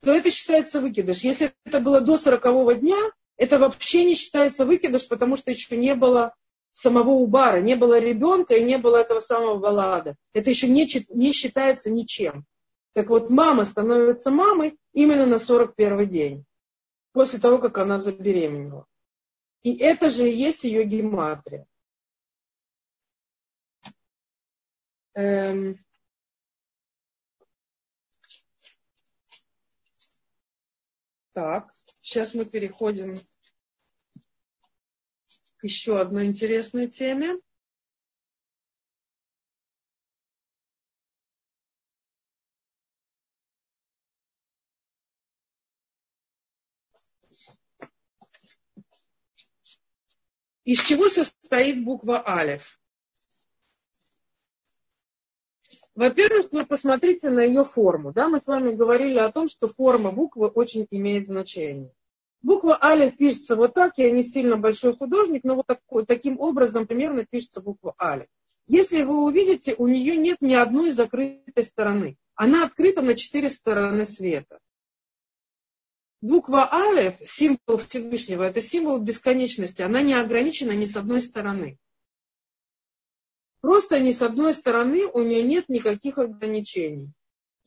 [0.00, 1.18] то это считается выкидыш.
[1.18, 5.94] Если это было до 40 дня, это вообще не считается выкидыш, потому что еще не
[5.94, 6.34] было
[6.70, 10.14] самого убара, не было ребенка и не было этого самого баллада.
[10.32, 12.44] Это еще не, не считается ничем.
[12.92, 16.44] Так вот, мама становится мамой именно на 41 день,
[17.12, 18.86] после того, как она забеременела.
[19.66, 21.66] И это же и есть ее гематрия.
[25.14, 25.84] Эм.
[31.32, 33.18] Так, сейчас мы переходим
[35.56, 37.40] к еще одной интересной теме.
[50.66, 52.80] Из чего состоит буква Алиф?
[55.94, 58.12] Во-первых, вы посмотрите на ее форму.
[58.12, 58.28] Да?
[58.28, 61.92] Мы с вами говорили о том, что форма буквы очень имеет значение.
[62.42, 66.88] Буква Алиф пишется вот так, я не сильно большой художник, но вот так, таким образом
[66.88, 68.26] примерно пишется буква Алиф.
[68.66, 72.16] Если вы увидите, у нее нет ни одной закрытой стороны.
[72.34, 74.58] Она открыта на четыре стороны света.
[76.20, 79.82] Буква Алеф, символ Всевышнего, это символ бесконечности.
[79.82, 81.78] Она не ограничена ни с одной стороны.
[83.60, 87.12] Просто ни с одной стороны у нее нет никаких ограничений.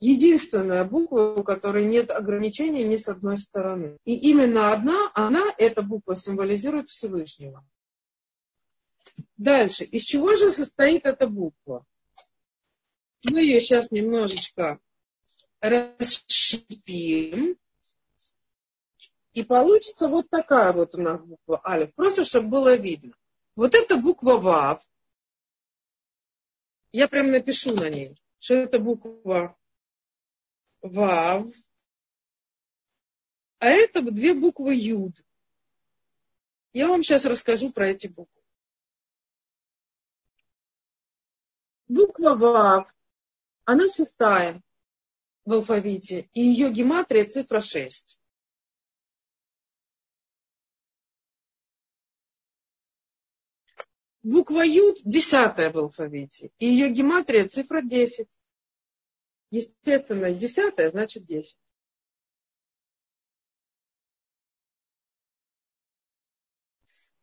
[0.00, 3.98] Единственная буква, у которой нет ограничений ни с одной стороны.
[4.04, 7.64] И именно одна, она, эта буква, символизирует Всевышнего.
[9.36, 9.84] Дальше.
[9.84, 11.84] Из чего же состоит эта буква?
[13.30, 14.78] Мы ее сейчас немножечко
[15.60, 17.56] расщепим.
[19.32, 21.94] И получится вот такая вот у нас буква Алиф.
[21.94, 23.12] Просто чтобы было видно.
[23.54, 24.82] Вот эта буква Вав.
[26.92, 29.56] Я прям напишу на ней, что это буква
[30.82, 31.46] Вав.
[33.58, 35.14] А это две буквы Юд.
[36.72, 38.40] Я вам сейчас расскажу про эти буквы.
[41.88, 42.94] Буква Вав,
[43.64, 44.62] она шестая
[45.44, 48.19] в алфавите, и ее гематрия цифра 6.
[54.22, 58.28] Буква Юд десятая в алфавите, и ее гематрия цифра 10.
[59.50, 61.56] Естественно, десятая значит 10.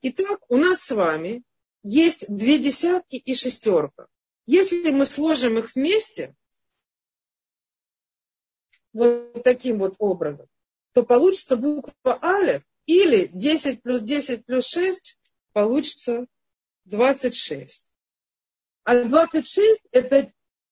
[0.02, 1.44] Итак, у нас с вами
[1.84, 4.08] есть две десятки и шестерка.
[4.46, 6.36] Если мы сложим их вместе,
[8.94, 10.48] вот таким вот образом,
[10.94, 15.18] то получится буква Алев или 10 плюс 10 плюс 6
[15.54, 16.26] получится
[16.88, 17.84] 26.
[18.84, 20.32] А 26 это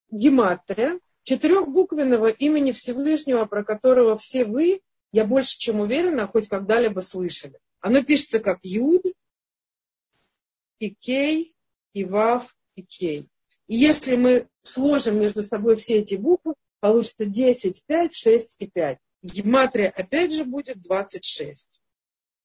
[0.09, 7.59] гематрия четырехбуквенного имени Всевышнего, про которого все вы, я больше чем уверена, хоть когда-либо слышали.
[7.81, 9.03] Оно пишется как Юд,
[10.79, 11.55] и Кей,
[11.93, 13.29] и Вав, и Кей.
[13.67, 18.99] И если мы сложим между собой все эти буквы, получится 10, 5, 6 и 5.
[19.23, 21.81] Гематрия опять же будет 26.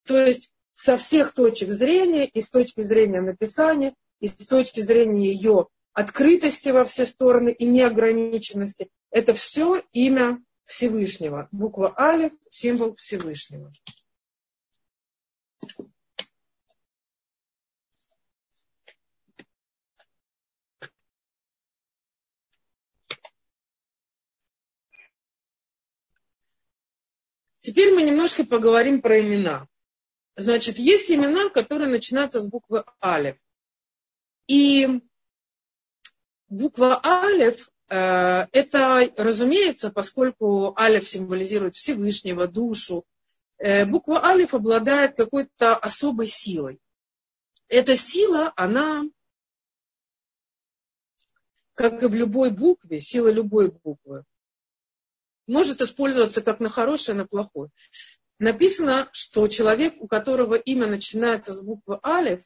[0.04, 5.30] То есть со всех точек зрения, и с точки зрения написания, и с точки зрения
[5.30, 11.48] ее открытости во все стороны и неограниченности, это все имя Всевышнего.
[11.52, 13.70] Буква Алиф– символ Всевышнего.
[27.60, 29.68] Теперь мы немножко поговорим про имена.
[30.40, 33.36] Значит, есть имена, которые начинаются с буквы Алев.
[34.46, 34.88] И
[36.48, 43.04] буква Алев э, это, разумеется, поскольку Алев символизирует Всевышнего, душу,
[43.58, 46.80] э, буква Алев обладает какой-то особой силой.
[47.68, 49.04] Эта сила, она,
[51.74, 54.24] как и в любой букве, сила любой буквы,
[55.46, 57.68] может использоваться как на хорошее, на плохое.
[58.40, 62.42] Написано, что человек, у которого имя начинается с буквы Алиф,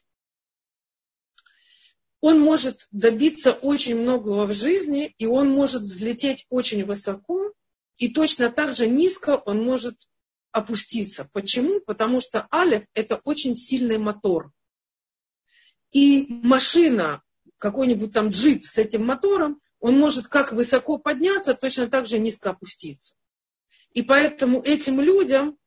[2.19, 7.53] он может добиться очень многого в жизни, и он может взлететь очень высоко,
[7.95, 9.95] и точно так же низко он может
[10.51, 11.29] опуститься.
[11.31, 11.79] Почему?
[11.79, 14.51] Потому что Алиф– это очень сильный мотор.
[15.93, 17.23] И машина,
[17.57, 22.49] какой-нибудь там джип с этим мотором, он может как высоко подняться, точно так же низко
[22.49, 23.15] опуститься.
[23.91, 25.57] И поэтому этим людям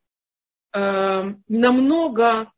[0.73, 2.53] э, намного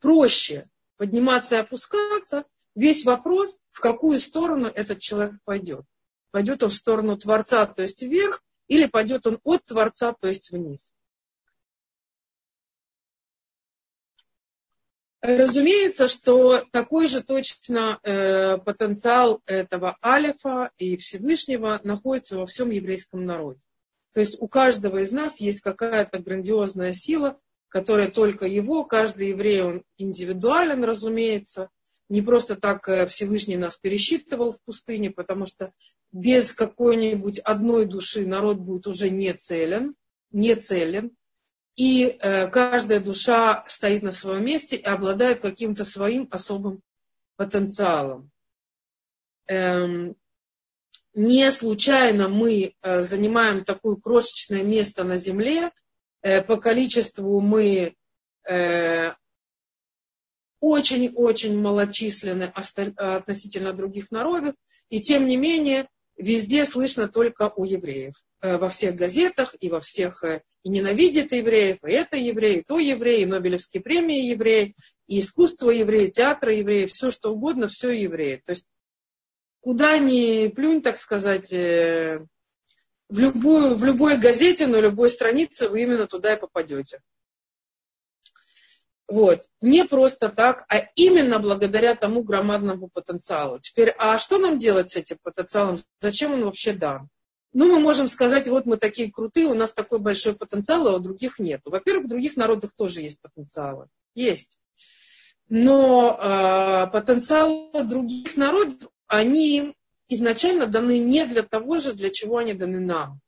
[0.00, 2.44] проще подниматься и опускаться.
[2.74, 5.84] Весь вопрос, в какую сторону этот человек пойдет.
[6.30, 10.50] Пойдет он в сторону Творца, то есть вверх, или пойдет он от Творца, то есть
[10.50, 10.92] вниз.
[15.20, 23.24] Разумеется, что такой же точно э, потенциал этого Алифа и Всевышнего находится во всем еврейском
[23.24, 23.60] народе.
[24.12, 29.62] То есть у каждого из нас есть какая-то грандиозная сила, которая только его, каждый еврей,
[29.62, 31.68] он индивидуален, разумеется.
[32.08, 35.72] Не просто так э, Всевышний нас пересчитывал в пустыне, потому что
[36.10, 39.94] без какой-нибудь одной души народ будет уже не целен,
[40.30, 41.12] не целен
[41.78, 46.82] и э, каждая душа стоит на своем месте и обладает каким-то своим особым
[47.36, 48.32] потенциалом.
[49.46, 50.16] Эм,
[51.18, 55.72] не случайно мы э, занимаем такое крошечное место на Земле.
[56.22, 57.96] Э, по количеству мы
[58.48, 59.12] э,
[60.60, 64.54] очень-очень малочисленны относительно других народов.
[64.90, 68.14] И тем не менее, везде слышно только у евреев.
[68.40, 70.22] Во всех газетах и во всех
[70.62, 74.76] и ненавидит евреев, и это евреи, и то евреи, и Нобелевские премии евреи,
[75.08, 78.40] и искусство евреи, театр евреи, все что угодно, все евреи.
[78.46, 78.66] То есть
[79.60, 82.24] куда ни плюнь, так сказать, э,
[83.08, 87.00] в, любую, в любой газете, на любой странице вы именно туда и попадете.
[89.08, 89.44] Вот.
[89.62, 93.58] Не просто так, а именно благодаря тому громадному потенциалу.
[93.58, 95.78] Теперь, а что нам делать с этим потенциалом?
[96.00, 97.08] Зачем он вообще дан?
[97.54, 100.98] Ну, мы можем сказать, вот мы такие крутые, у нас такой большой потенциал, а у
[100.98, 101.62] других нет.
[101.64, 103.88] Во-первых, в других народах тоже есть потенциалы.
[104.14, 104.58] Есть.
[105.48, 109.74] Но э, потенциалы других народов, они
[110.08, 113.20] изначально даны не для того же, для чего они даны нам.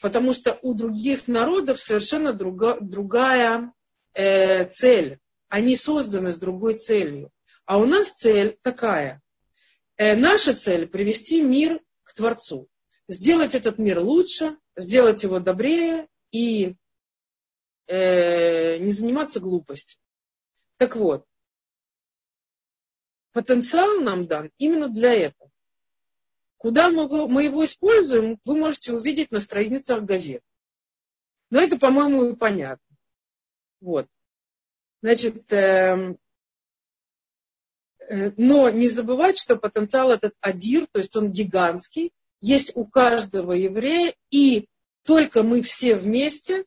[0.00, 3.72] Потому что у других народов совершенно друга, другая
[4.14, 5.18] э, цель.
[5.48, 7.30] Они созданы с другой целью.
[7.66, 9.20] А у нас цель такая.
[9.96, 12.68] Э, наша цель– привести мир к Творцу
[13.08, 16.76] сделать этот мир лучше, сделать его добрее и
[17.86, 19.98] э, не заниматься глупостью.
[20.78, 21.24] Так вот,
[23.32, 25.50] потенциал нам дан именно для этого.
[26.58, 30.42] Куда мы его, мы его используем, вы можете увидеть на страницах газет.
[31.50, 32.96] Но это, по-моему, и понятно.
[33.80, 34.06] Вот.
[35.02, 36.16] Значит, э,
[38.08, 43.52] э, но не забывать, что потенциал этот адир, то есть он гигантский, есть у каждого
[43.52, 44.68] еврея, и
[45.02, 46.64] только мы все вместе,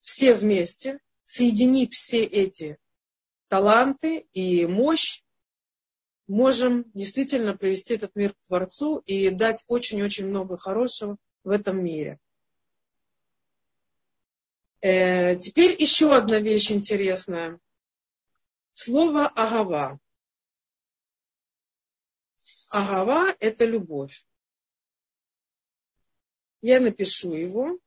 [0.00, 2.78] все вместе, соединив все эти
[3.48, 5.23] таланты и мощь,
[6.26, 12.18] можем действительно привести этот мир к Творцу и дать очень-очень много хорошего в этом мире.
[14.80, 17.58] Э, теперь еще одна вещь интересная.
[18.74, 19.98] Слово агава.
[22.70, 24.26] Агава– это любовь.
[26.60, 27.78] Я напишу его.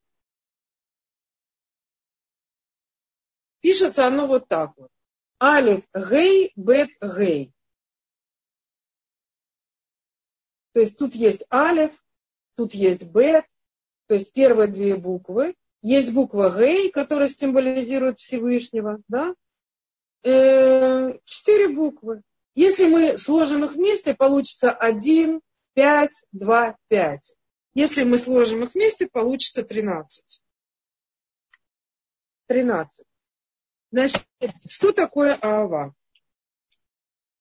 [3.60, 4.90] Пишется оно вот так вот.
[5.42, 7.54] Алиф гей бет гей.
[10.78, 11.92] То есть тут есть алиф,
[12.56, 13.46] тут есть бет,
[14.06, 15.56] то есть первые две буквы.
[15.82, 19.34] Есть буква гей, которая символизирует Всевышнего, да?
[20.22, 22.22] Э, четыре буквы.
[22.54, 25.42] Если мы сложим их вместе, получится один,
[25.74, 27.38] пять, два, пять.
[27.74, 30.44] Если мы сложим их вместе, получится тринадцать.
[32.46, 33.08] Тринадцать.
[33.92, 34.24] Значит,
[34.70, 35.96] что такое Аава?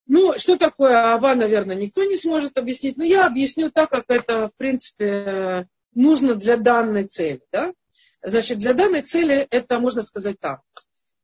[0.06, 4.48] Ну, что такое Аава, наверное, никто не сможет объяснить, но я объясню так, как это,
[4.48, 7.42] в принципе, нужно для данной цели.
[7.50, 7.74] Да?
[8.22, 10.62] Значит, для данной цели это можно сказать так.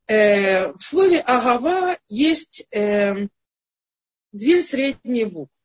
[0.09, 3.29] Э, в слове Агава есть э,
[4.33, 5.57] две средние буквы.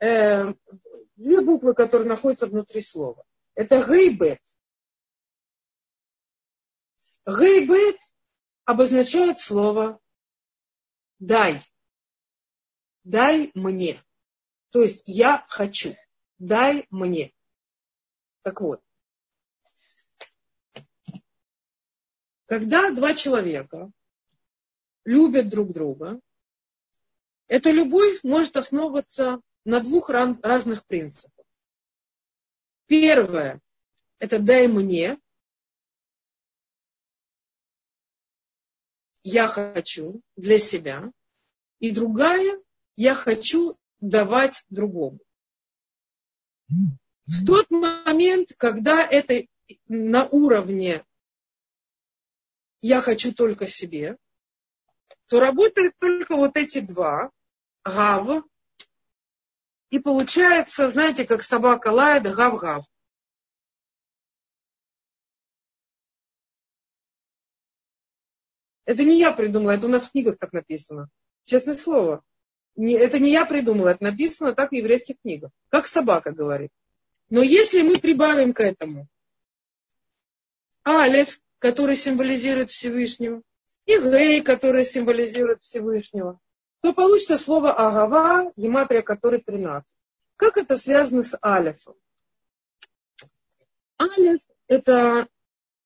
[0.00, 0.52] Э,
[1.14, 3.24] две буквы, которые находятся внутри слова.
[3.54, 4.40] Это гейбет.
[7.26, 7.98] Гейбет
[8.64, 10.00] обозначает слово
[11.20, 11.60] дай.
[13.06, 14.02] Дай мне.
[14.70, 15.94] То есть я хочу.
[16.40, 17.32] Дай мне.
[18.42, 18.82] Так вот.
[22.46, 23.92] Когда два человека
[25.04, 26.20] любят друг друга,
[27.46, 31.46] эта любовь может основываться на двух разных принципах.
[32.86, 33.60] Первое–
[34.18, 35.16] это дай мне,
[39.22, 41.12] я хочу для себя,
[41.78, 42.60] и другая
[42.96, 45.20] я хочу давать другому.
[46.68, 49.46] В тот момент, когда это
[49.88, 51.04] на уровне
[52.80, 54.16] я хочу только себе,
[55.26, 57.30] то работают только вот эти два,
[57.84, 58.44] гав,
[59.90, 62.84] и получается, знаете, как собака лает, гав-гав.
[68.84, 71.08] Это не я придумала, это у нас в книгах так написано.
[71.44, 72.24] Честное слово.
[72.76, 75.50] Не, это не я придумала, это написано так в еврейских книгах.
[75.70, 76.70] Как собака говорит.
[77.30, 79.08] Но если мы прибавим к этому
[80.84, 83.42] алев, который символизирует Всевышнего,
[83.86, 86.38] и гей, который символизирует Всевышнего,
[86.82, 89.88] то получится слово агава, гематрия который 13.
[90.36, 91.94] Как это связано с алефом?
[93.98, 95.26] Алеф– это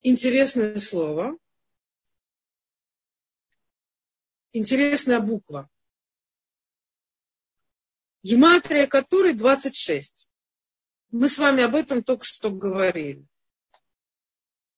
[0.02, 1.36] интересное слово,
[4.52, 5.68] интересная буква.
[8.22, 10.28] Гематрия которой 26.
[11.10, 13.26] Мы с вами об этом только что говорили.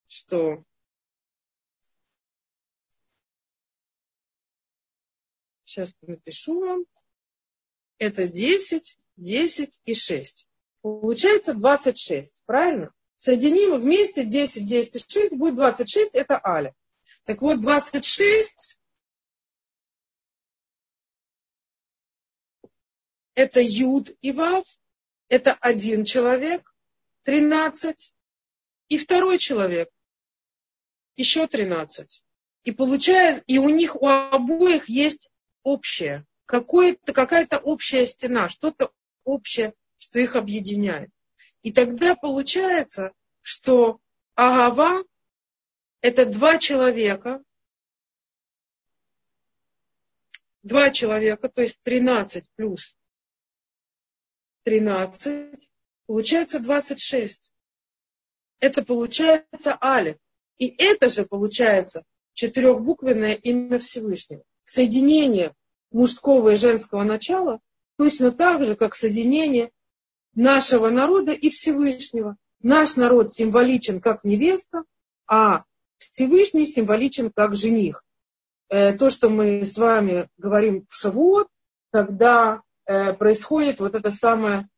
[0.06, 0.64] Что
[5.64, 6.84] сейчас напишу вам.
[7.98, 10.48] Это 10, 10 и 6.
[10.82, 12.92] Получается 26, правильно?
[13.16, 16.74] Соединим вместе 10, 10 и 6, будет 26, это аля.
[17.24, 18.78] Так вот, 26
[23.34, 24.64] это Юд и Вав,
[25.28, 26.74] это один человек,
[27.24, 28.12] 13,
[28.88, 29.88] и второй человек,
[31.16, 32.22] еще 13.
[32.64, 35.30] И получается, и у них у обоих есть
[35.62, 38.92] общее, какая-то общая стена, что-то
[39.24, 41.10] общее, что их объединяет.
[41.62, 44.00] И тогда получается, что
[44.34, 45.04] Агава–
[46.00, 47.42] это два человека,
[50.62, 52.96] два человека, то есть 13 плюс
[54.64, 55.68] 13,
[56.06, 57.52] получается 26.
[58.60, 60.16] Это получается Алиф.
[60.58, 62.04] И это же получается
[62.34, 64.42] четырехбуквенное имя Всевышнего.
[64.62, 65.54] Соединение
[65.90, 67.60] мужского и женского начала
[67.96, 69.70] точно так же, как соединение
[70.34, 72.36] нашего народа и Всевышнего.
[72.60, 74.84] наш народ символичен как невеста,
[75.26, 75.64] а
[75.98, 78.04] Всевышний символичен как жених.
[78.68, 81.48] Э, то, что мы с вами говорим в Шавуот,
[81.90, 84.68] когда происходит вот это самое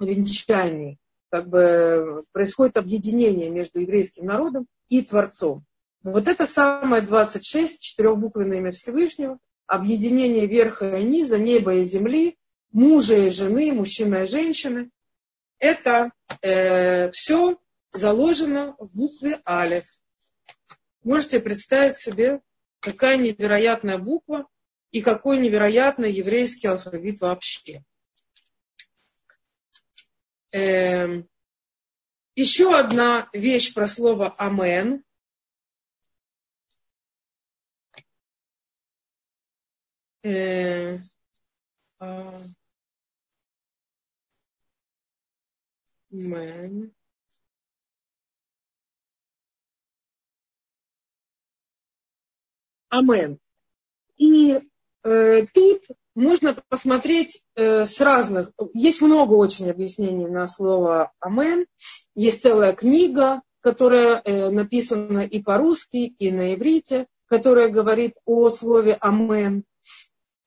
[0.00, 0.96] венчание,
[1.30, 5.64] как бы происходит объединение между еврейским народом и Творцом.
[6.02, 12.38] Вот это самое 26, четырехбуквенное имя Всевышнего, объединение верха и низа, неба и земли,
[12.72, 14.90] мужа и жены, мужчины и женщины.
[15.58, 16.12] Это
[16.42, 17.58] э, все
[17.92, 19.84] заложено в букве Алиф.
[21.02, 22.40] Можете представить себе,
[22.80, 24.46] какая невероятная буква
[24.90, 27.84] и какой невероятный еврейский алфавит вообще.
[30.54, 31.22] Э,
[32.34, 35.04] еще одна вещь про слово «Амен».
[40.22, 40.98] Э,
[42.00, 42.42] а,
[46.12, 46.94] Амен.
[52.90, 53.38] Амен.
[54.16, 54.58] И
[55.52, 55.82] тут
[56.14, 58.50] можно посмотреть э, с разных.
[58.74, 61.66] Есть много очень объяснений на слово Амен.
[62.14, 68.96] Есть целая книга, которая э, написана и по-русски, и на иврите, которая говорит о слове
[69.00, 69.64] Амен.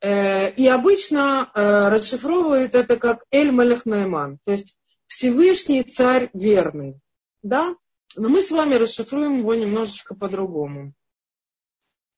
[0.01, 6.99] Э, и обычно э, расшифровывают это как Эль Малех Найман, то есть Всевышний царь верный.
[7.43, 7.75] Да?
[8.17, 10.93] Но мы с вами расшифруем его немножечко по-другому.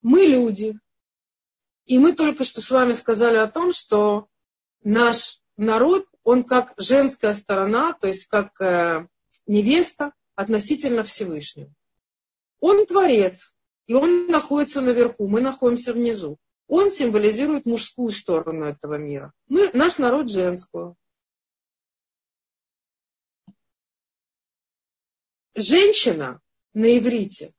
[0.02, 0.78] Мы люди,
[1.86, 4.28] и мы только что с вами сказали о том, что
[4.82, 9.06] наш народ, он как женская сторона, то есть как э,
[9.46, 11.72] невеста относительно Всевышнего.
[12.60, 13.54] Он творец,
[13.86, 16.38] и он находится наверху, мы находимся внизу.
[16.66, 19.34] Он символизирует мужскую сторону этого мира.
[19.48, 20.96] Мы, наш народ женскую.
[25.54, 26.40] Женщина
[26.72, 27.52] на иврите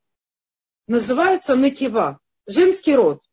[0.88, 3.23] называется накива женский род.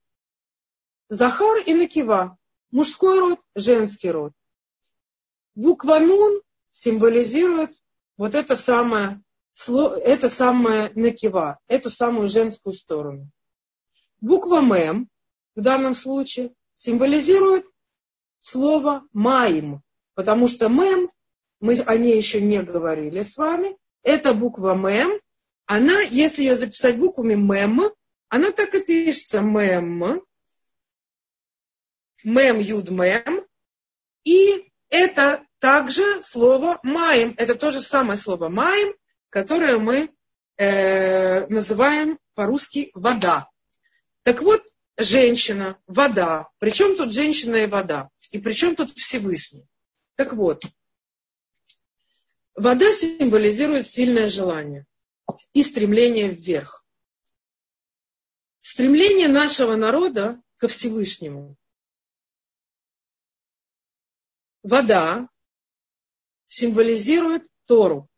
[1.08, 2.38] Захар и Накива.
[2.70, 4.32] Мужской род, женский род.
[5.54, 6.40] Буква Нун
[6.70, 7.72] символизирует
[8.16, 9.22] вот это самое,
[9.66, 13.28] это самое Накива, эту самую женскую сторону.
[14.20, 15.08] Буква Мем
[15.54, 17.66] в данном случае символизирует
[18.40, 19.82] слово Маим,
[20.14, 21.10] потому что Мем,
[21.60, 25.20] мы о ней еще не говорили с вами, это буква Мем,
[25.66, 27.92] она, если ее записать буквами Мем,
[28.28, 30.22] она так и пишется мем,
[32.24, 33.46] мем, юд, мем.
[34.24, 37.34] И это также слово маем.
[37.36, 38.94] Это то же самое слово маем,
[39.30, 40.10] которое мы
[40.56, 43.48] э, называем по-русски вода.
[44.22, 44.62] Так вот,
[44.96, 46.48] женщина, вода.
[46.58, 48.10] Причем тут женщина и вода?
[48.30, 49.66] И причем тут Всевышний?
[50.16, 50.64] Так вот,
[52.54, 54.86] вода символизирует сильное желание
[55.52, 56.84] и стремление вверх.
[58.60, 61.56] Стремление нашего народа ко Всевышнему.
[64.62, 65.28] Вода
[66.46, 68.08] символизирует Тору.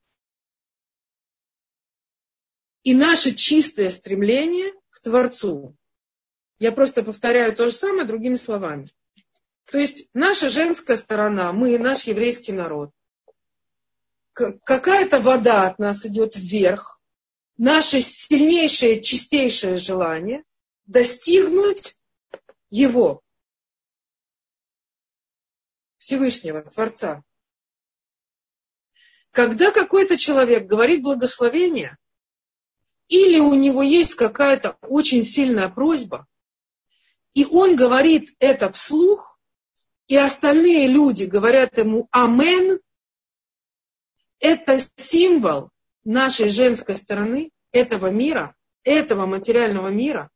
[2.82, 5.76] И наше чистое стремление к Творцу.
[6.59, 8.88] Я просто повторяю то же самое другими словами.
[9.64, 12.90] То есть наша женская сторона, мы, наш еврейский народ,
[14.32, 17.01] какая-то вода от нас идет вверх,
[17.57, 20.45] наше сильнейшее, чистейшее желание
[20.86, 21.97] достигнуть
[22.68, 23.23] Его,
[26.05, 27.22] Всевышнего, Творца.
[29.30, 31.96] Когда какой-то человек говорит благословение,
[33.09, 36.26] или у него есть какая-то очень сильная просьба,
[37.32, 39.40] и он говорит это вслух,
[40.07, 42.80] и остальные люди говорят ему «Амен»,
[44.40, 45.70] это символ
[46.05, 50.30] нашей женской стороны, этого мира, этого материального мира,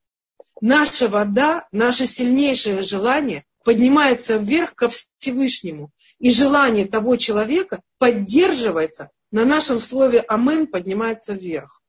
[0.63, 5.91] наша вода, наше сильнейшее желание поднимается вверх ко Всевышнему.
[6.19, 11.83] И желание того человека поддерживается, на нашем слове «Амен» поднимается вверх.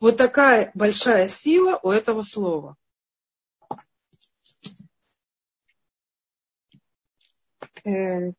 [0.00, 2.76] Вот такая большая сила у этого слова.
[7.84, 8.34] Эм,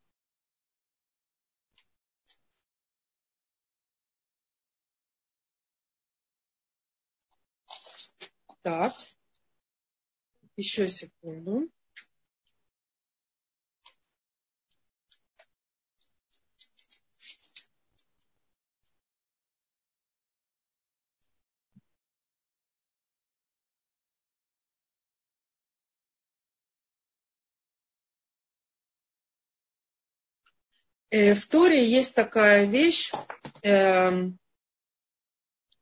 [8.62, 8.94] Так,
[10.58, 11.70] еще секунду.
[31.10, 33.12] Э, в Торе есть такая вещь,
[33.64, 34.30] э,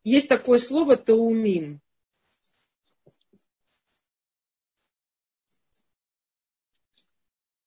[0.04, 1.82] есть такое слово таумим.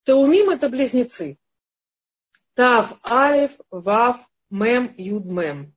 [0.09, 1.37] Таумим это близнецы.
[2.55, 4.17] Тав, Алиф, Вав,
[4.49, 5.77] Мем, Юд, Мем.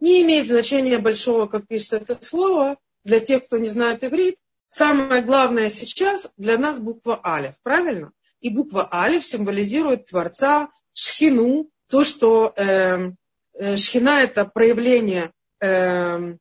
[0.00, 4.38] Не имеет значения большого, как пишется это слово, для тех, кто не знает иврит.
[4.68, 8.10] Самое главное сейчас для нас буква Алиф, правильно?
[8.40, 13.12] И буква Алиф символизирует Творца, Шхину, то, что э,
[13.52, 16.38] э, Шхина это проявление, э,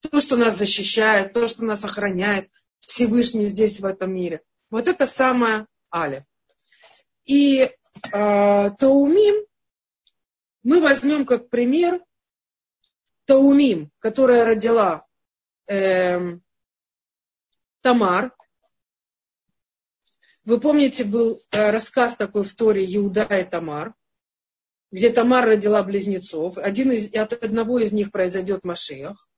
[0.00, 2.48] то, что нас защищает, то, что нас охраняет,
[2.80, 4.40] Всевышний здесь, в этом мире.
[4.72, 6.24] Вот это самое Алиф.
[7.26, 7.70] И э,
[8.10, 9.46] Таумим
[10.62, 12.02] мы возьмем как пример
[13.26, 15.06] Таумим, которая родила
[15.66, 16.18] э,
[17.82, 18.34] Тамар.
[20.44, 23.94] Вы помните, был э, рассказ такой в Торе Иуда и Тамар,
[24.90, 26.56] где Тамар родила близнецов.
[26.56, 29.28] Один из, от одного из них произойдет Машиах.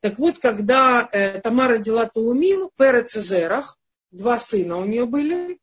[0.00, 3.78] Так вот, когда э, Тамар родила Таумим, Перец и Зерах,
[4.10, 5.60] два сына у нее были,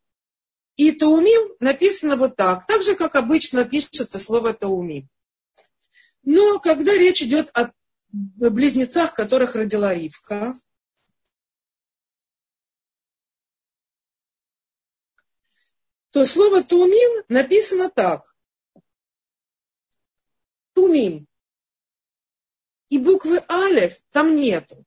[0.75, 5.09] и Таумим написано вот так, так же, как обычно пишется слово Таумим.
[6.23, 7.71] Но когда речь идет о
[8.11, 10.53] близнецах, которых родила Ривка,
[16.11, 18.35] то слово Тумим написано так.
[20.73, 21.27] Тумим.
[22.89, 24.85] И буквы Алев там нету.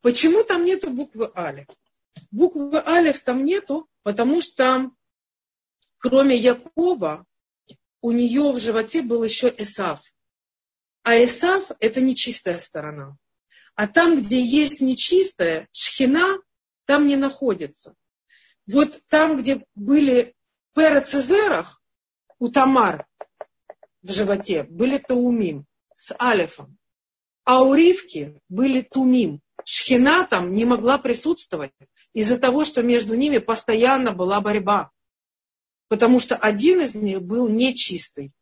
[0.00, 1.66] Почему там нету буквы Алев?
[2.30, 4.90] Буквы Алев там нету, потому что
[5.98, 7.26] кроме Якова
[8.00, 10.02] у нее в животе был еще Эсав.
[11.02, 13.16] А Эсав– это нечистая сторона.
[13.74, 16.38] А там, где есть нечистая, шхина
[16.84, 17.94] там не находится.
[18.66, 20.34] Вот там, где были
[20.74, 21.82] перецезерах,
[22.38, 23.06] у Тамар
[24.02, 26.78] в животе, были таумим с алифом.
[27.44, 29.40] А у Ривки были тумим.
[29.64, 31.72] Шхина там не могла присутствовать
[32.12, 34.90] из-за того, что между ними постоянно была борьба.
[35.88, 38.32] Потому что один из них был нечистый.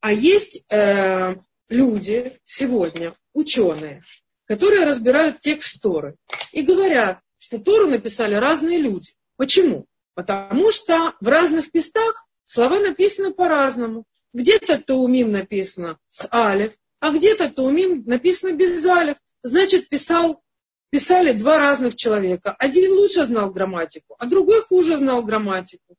[0.00, 1.36] А есть э,
[1.68, 4.02] люди сегодня, ученые,
[4.44, 6.16] которые разбирают текст Торы
[6.52, 9.12] и говорят, что Тору написали разные люди.
[9.36, 9.86] Почему?
[10.14, 14.04] Потому что в разных местах слова написаны по-разному.
[14.32, 16.74] Где-то Таумим написано с Алев,
[17.04, 19.18] а где-то Таумим написано без Алев.
[19.42, 20.42] Значит, писал,
[20.88, 22.56] писали два разных человека.
[22.58, 25.98] Один лучше знал грамматику, а другой хуже знал грамматику.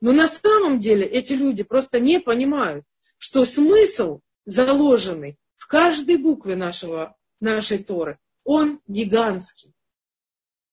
[0.00, 2.86] Но на самом деле эти люди просто не понимают,
[3.18, 9.74] что смысл, заложенный в каждой букве нашего, нашей Торы, он гигантский.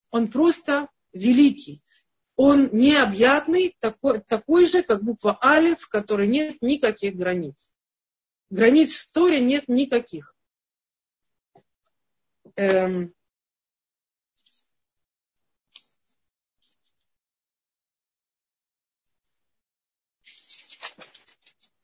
[0.10, 1.82] Он просто великий.
[2.38, 7.75] Он необъятный, такой, такой же, как буква Алиф, в которой нет никаких границ.
[8.50, 10.36] Границ в Торе нет никаких.
[12.56, 13.14] Эм,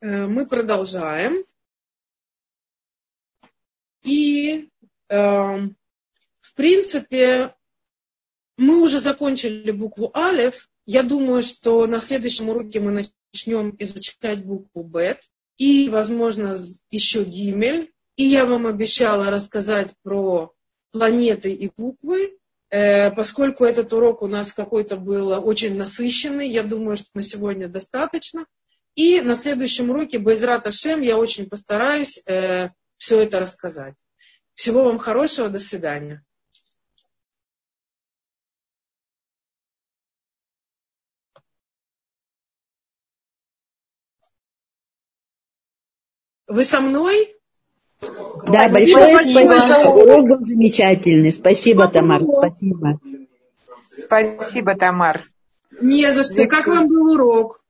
[0.02, 1.44] Э, мы продолжаем.
[4.02, 4.68] И,
[5.08, 7.54] э, в принципе,
[8.56, 10.68] мы уже закончили букву Алев.
[10.86, 15.22] Я думаю, что на следующем уроке мы начнем изучать букву Бет
[15.56, 16.56] и, возможно,
[16.90, 17.92] еще Гимель.
[18.16, 20.52] И я вам обещала рассказать про
[20.92, 22.38] планеты и буквы.
[22.70, 27.68] Э, поскольку этот урок у нас какой-то был очень насыщенный, я думаю, что на сегодня
[27.68, 28.46] достаточно.
[28.94, 33.94] И на следующем уроке Байзрат Ашем я очень постараюсь э, все это рассказать.
[34.54, 36.22] Всего вам хорошего, до свидания.
[46.52, 47.34] Вы со мной?
[48.46, 49.48] Да, большое спасибо.
[49.48, 49.88] спасибо.
[49.88, 51.32] Урок был замечательный.
[51.32, 52.20] Спасибо, Тамар.
[52.36, 53.00] Спасибо.
[54.04, 55.24] Спасибо, Тамар.
[55.80, 56.46] Не за что.
[56.46, 57.60] Как вам был урок?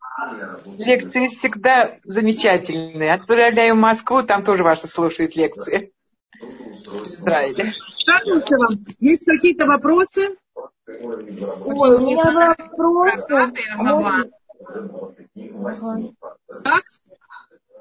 [0.78, 3.14] Лекции всегда замечательные.
[3.14, 5.92] Отправляю в Москву, там тоже ваши слушают лекции.
[6.40, 7.74] Израиле.
[8.08, 8.78] вам.
[8.98, 10.36] Есть какие-то вопросы?
[10.86, 13.52] Ой, у меня вопросы.
[16.64, 16.82] Как?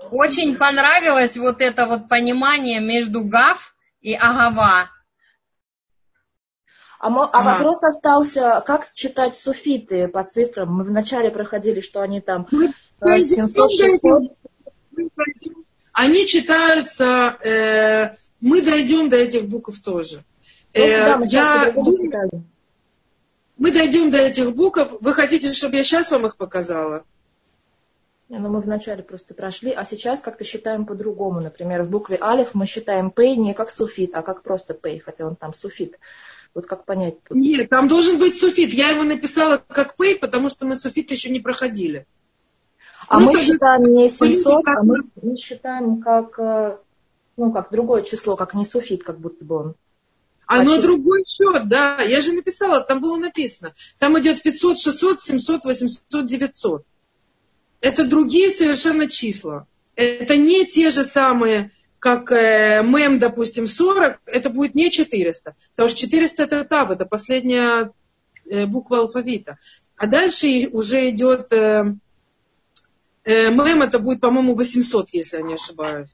[0.10, 4.90] Очень понравилось вот это вот понимание между Гав и Агава.
[7.00, 7.54] А, а ага.
[7.54, 10.72] вопрос остался, как читать суфиты по цифрам?
[10.72, 12.48] Мы вначале проходили, что они там
[13.02, 14.38] 700, 600.
[15.94, 20.24] Они читаются, э, мы дойдем до этих букв тоже.
[20.74, 22.46] Ну, э, да, я думаю,
[23.58, 24.94] Мы дойдем до этих букв.
[25.02, 27.04] Вы хотите, чтобы я сейчас вам их показала?
[28.34, 31.42] Ну мы вначале просто прошли, а сейчас как-то считаем по-другому.
[31.42, 35.28] Например, в букве алиф мы считаем пей не как суфит, а как просто пей, хотя
[35.28, 36.00] он там суфит.
[36.54, 37.38] Вот как понять тут?
[37.38, 38.72] Нет, там должен быть суфит.
[38.72, 42.06] Я его написала как пей, потому что мы суфит еще не проходили.
[43.10, 46.78] А Просто мы считаем не 700, а мы, мы считаем как, э,
[47.36, 49.76] ну, как другое число, как не суфит, как будто бы он.
[50.46, 52.02] Оно а другой счет, да.
[52.02, 53.74] Я же написала, там было написано.
[54.00, 56.86] Там идет 500, 600, 700, 800, 900
[57.82, 59.68] это другие совершенно числа.
[59.96, 65.56] Это не те же самые, как э, МЭМ, допустим, 40, это будет не 400.
[65.72, 67.92] Потому что 400 это ТАБ, это последняя
[68.50, 69.58] э, буква алфавита.
[69.98, 71.96] А дальше уже идет э,
[73.24, 76.10] э, МЭМ, это будет, по-моему, 800, если я не ошибаюсь.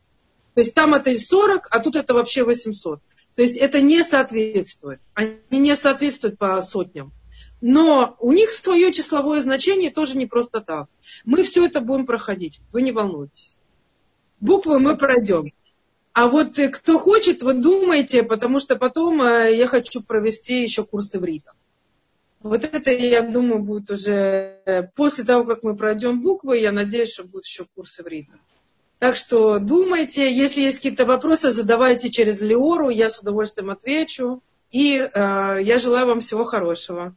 [0.55, 2.99] То есть там это 40, а тут это вообще 800.
[3.35, 4.99] То есть это не соответствует.
[5.13, 7.13] Они не соответствуют по сотням.
[7.61, 10.87] Но у них свое числовое значение тоже не просто так.
[11.25, 13.57] Мы все это будем проходить, вы не волнуйтесь.
[14.39, 15.51] Буквы мы пройдем.
[16.13, 20.83] А вот э, кто хочет, вы думайте, потому что потом э, я хочу провести еще
[20.83, 21.53] курсы в рита.
[22.41, 27.13] Вот это, я думаю, будет уже э, после того, как мы пройдем буквы, я надеюсь,
[27.13, 28.37] что будут еще курсы в рита.
[28.99, 34.41] Так что думайте, если есть какие-то вопросы, задавайте через Леору, я с удовольствием отвечу.
[34.71, 37.15] И э, я желаю вам всего хорошего.